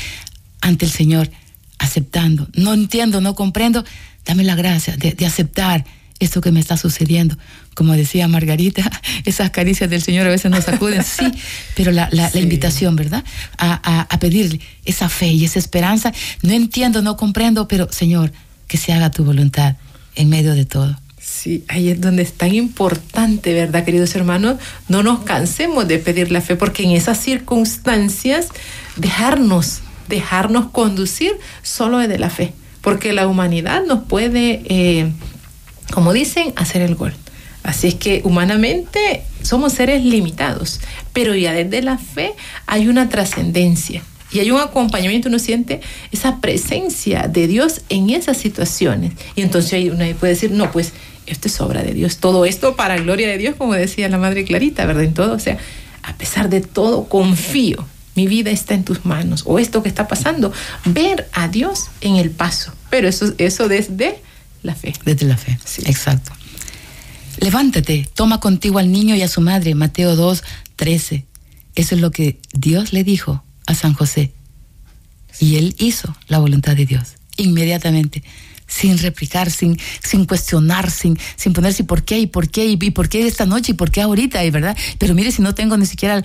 ante 0.62 0.86
el 0.86 0.91
Señor, 0.91 1.30
aceptando. 1.78 2.47
No 2.53 2.74
entiendo, 2.74 3.22
no 3.22 3.36
comprendo, 3.36 3.84
dame 4.26 4.43
la 4.43 4.55
gracia 4.55 4.97
de, 4.97 5.14
de 5.14 5.26
aceptar 5.26 5.86
esto 6.20 6.41
que 6.41 6.51
me 6.51 6.60
está 6.60 6.78
sucediendo. 6.78 7.38
Como 7.74 7.93
decía 7.93 8.28
Margarita, 8.28 8.89
esas 9.26 9.49
caricias 9.51 9.89
del 9.89 10.01
Señor 10.01 10.28
a 10.28 10.30
veces 10.30 10.51
nos 10.51 10.66
sacuden, 10.66 11.03
sí, 11.03 11.32
pero 11.76 11.91
la, 11.91 12.10
la, 12.12 12.30
sí. 12.30 12.38
la 12.38 12.43
invitación, 12.43 12.95
¿verdad? 12.95 13.24
A, 13.57 13.80
a, 13.84 14.01
a 14.01 14.20
pedirle 14.20 14.60
esa 14.86 15.10
fe 15.10 15.28
y 15.28 15.45
esa 15.45 15.60
esperanza. 15.60 16.14
No 16.41 16.53
entiendo, 16.53 17.01
no 17.01 17.18
comprendo, 17.18 17.68
pero 17.68 17.88
Señor, 17.91 18.32
que 18.68 18.78
se 18.78 18.93
haga 18.93 19.12
tu 19.12 19.24
voluntad 19.24 19.78
en 20.16 20.30
medio 20.30 20.53
de 20.53 20.66
todo. 20.66 20.99
Sí, 21.22 21.65
ahí 21.67 21.89
es 21.89 21.99
donde 21.99 22.24
es 22.24 22.34
tan 22.34 22.55
importante, 22.55 23.53
¿verdad, 23.53 23.84
queridos 23.84 24.15
hermanos? 24.15 24.55
No 24.88 25.03
nos 25.03 25.20
cansemos 25.24 25.86
de 25.86 25.99
pedir 25.99 26.32
la 26.32 26.39
fe, 26.39 26.55
porque 26.55 26.84
en 26.84 26.91
esas 26.91 27.20
circunstancias 27.20 28.47
dejarnos, 28.95 29.82
dejarnos 30.07 30.70
conducir 30.72 31.34
solo 31.61 31.97
de 31.97 32.17
la 32.17 32.30
fe, 32.30 32.53
porque 32.80 33.11
la 33.11 33.28
humanidad 33.28 33.84
nos 33.86 34.05
puede, 34.05 34.61
eh, 34.65 35.11
como 35.91 36.13
dicen, 36.13 36.53
hacer 36.55 36.82
el 36.82 36.95
gol. 36.95 37.13
Así 37.63 37.89
es 37.89 37.95
que 37.95 38.22
humanamente 38.24 39.24
somos 39.41 39.74
seres 39.74 40.05
limitados, 40.05 40.80
pero 41.11 41.36
ya 41.36 41.51
desde 41.51 41.82
la 41.82 41.97
fe 41.97 42.34
hay 42.65 42.88
una 42.88 43.09
trascendencia 43.09 44.03
y 44.32 44.39
hay 44.39 44.51
un 44.51 44.59
acompañamiento, 44.59 45.30
uno 45.30 45.39
siente 45.39 45.82
esa 46.11 46.39
presencia 46.39 47.27
de 47.27 47.47
Dios 47.47 47.82
en 47.89 48.09
esas 48.09 48.38
situaciones. 48.38 49.13
Y 49.36 49.41
entonces 49.41 49.91
uno 49.91 50.05
puede 50.19 50.34
decir, 50.34 50.51
no, 50.51 50.71
pues 50.71 50.93
esto 51.25 51.47
es 51.47 51.61
obra 51.61 51.84
de 51.84 51.93
Dios, 51.93 52.17
todo 52.17 52.45
esto 52.45 52.75
para 52.75 52.97
gloria 52.97 53.27
de 53.27 53.38
Dios, 53.38 53.55
como 53.55 53.73
decía 53.73 54.09
la 54.09 54.17
Madre 54.17 54.45
Clarita, 54.45 54.86
¿verdad? 54.86 55.03
En 55.03 55.13
todo, 55.13 55.34
o 55.34 55.39
sea, 55.39 55.57
a 56.03 56.13
pesar 56.15 56.49
de 56.49 56.61
todo, 56.61 57.05
confío, 57.05 57.86
mi 58.15 58.27
vida 58.27 58.51
está 58.51 58.73
en 58.73 58.84
tus 58.84 59.05
manos, 59.05 59.43
o 59.45 59.59
esto 59.59 59.84
que 59.84 59.89
está 59.89 60.07
pasando, 60.07 60.51
ver 60.86 61.27
a 61.34 61.47
Dios 61.47 61.88
en 62.01 62.15
el 62.15 62.32
paso, 62.32 62.73
pero 62.89 63.07
eso, 63.07 63.34
eso 63.38 63.67
desde 63.67 64.21
la 64.63 64.75
fe. 64.75 64.93
Desde 65.05 65.25
la 65.25 65.38
fe, 65.38 65.57
sí. 65.63 65.84
exacto. 65.86 66.32
Levántate, 67.39 68.09
toma 68.15 68.39
contigo 68.39 68.80
al 68.80 68.91
niño 68.91 69.15
y 69.15 69.21
a 69.21 69.27
su 69.27 69.39
madre, 69.39 69.73
Mateo 69.75 70.15
2, 70.15 70.43
13. 70.75 71.25
Eso 71.75 71.95
es 71.95 72.01
lo 72.01 72.11
que 72.11 72.39
Dios 72.53 72.91
le 72.91 73.03
dijo 73.03 73.43
a 73.70 73.76
San 73.76 73.93
José. 73.93 74.34
Y 75.39 75.55
él 75.55 75.76
hizo 75.78 76.15
la 76.28 76.39
voluntad 76.39 76.76
de 76.76 76.86
Dios 76.86 77.15
inmediatamente 77.38 78.24
sin 78.67 78.97
replicar, 78.99 79.49
sin, 79.49 79.80
sin 80.03 80.26
cuestionar, 80.26 80.91
sin, 80.91 81.17
sin 81.36 81.53
ponerse 81.53 81.84
por 81.84 82.03
qué 82.03 82.20
y 82.20 82.28
por 82.28 82.49
qué 82.49 82.67
y, 82.67 82.78
y, 82.80 82.91
por 82.91 83.09
qué 83.09 83.26
esta 83.26 83.45
noche 83.47 83.72
y 83.72 83.76
por 83.76 83.89
qué 83.89 84.01
ahorita, 84.01 84.45
y 84.45 84.51
verdad. 84.51 84.78
Pero 84.99 85.15
mire, 85.15 85.32
si 85.32 85.41
no 85.41 85.55
tengo 85.55 85.76
ni 85.76 85.88
siquiera 85.88 86.22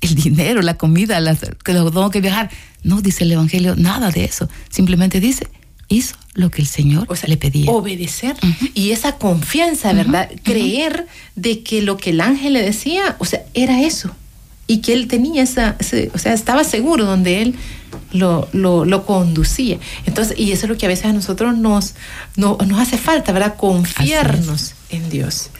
el 0.00 0.14
dinero, 0.14 0.62
la 0.62 0.78
comida, 0.78 1.20
que 1.64 1.72
lo 1.72 1.90
tengo 1.90 2.10
que 2.10 2.20
viajar. 2.20 2.50
No 2.82 3.00
dice 3.00 3.24
el 3.24 3.32
Evangelio 3.32 3.76
nada 3.76 4.10
de 4.10 4.24
eso. 4.24 4.48
Simplemente 4.70 5.20
dice, 5.20 5.46
hizo 5.88 6.16
lo 6.34 6.50
que 6.50 6.62
el 6.62 6.68
Señor 6.68 7.06
o 7.08 7.14
sea, 7.14 7.28
le 7.28 7.36
pedía. 7.36 7.70
Obedecer. 7.70 8.36
Uh 8.42 8.46
-huh. 8.46 8.70
Y 8.74 8.90
esa 8.90 9.12
confianza, 9.18 9.92
¿verdad? 9.92 10.28
Uh 10.30 10.34
-huh. 10.34 10.42
Creer 10.42 11.06
de 11.36 11.62
que 11.62 11.82
lo 11.82 11.96
que 11.96 12.10
el 12.10 12.20
ángel 12.20 12.54
le 12.54 12.62
decía, 12.62 13.16
o 13.18 13.24
sea, 13.24 13.42
era 13.54 13.82
eso. 13.82 14.14
Y 14.66 14.78
que 14.78 14.92
él 14.92 15.08
tenía 15.08 15.42
esa, 15.42 15.76
o 16.14 16.18
sea, 16.18 16.32
estaba 16.32 16.64
seguro 16.64 17.04
donde 17.04 17.42
él 17.42 17.56
lo, 18.12 18.48
lo, 18.52 18.84
lo, 18.84 19.04
conducía. 19.04 19.78
Entonces, 20.06 20.38
y 20.38 20.52
eso 20.52 20.66
es 20.66 20.70
lo 20.70 20.78
que 20.78 20.86
a 20.86 20.88
veces 20.88 21.06
a 21.06 21.12
nosotros 21.12 21.56
nos, 21.56 21.94
no, 22.36 22.56
nos 22.66 22.80
hace 22.80 22.98
falta, 22.98 23.32
¿verdad? 23.32 23.56
Confiarnos 23.56 24.74
en 24.90 25.10
Dios. 25.10 25.50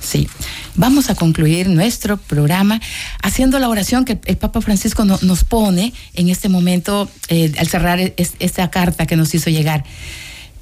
Sí. 0.00 0.28
Vamos 0.76 1.10
a 1.10 1.14
concluir 1.14 1.68
nuestro 1.68 2.16
programa 2.16 2.80
haciendo 3.22 3.58
la 3.58 3.68
oración 3.68 4.04
que 4.04 4.18
el 4.24 4.36
Papa 4.36 4.60
Francisco 4.60 5.04
no, 5.04 5.18
nos 5.22 5.44
pone 5.44 5.92
en 6.14 6.28
este 6.28 6.48
momento 6.48 7.10
eh, 7.28 7.52
al 7.58 7.68
cerrar 7.68 8.00
es, 8.16 8.32
esta 8.38 8.70
carta 8.70 9.06
que 9.06 9.16
nos 9.16 9.34
hizo 9.34 9.50
llegar. 9.50 9.84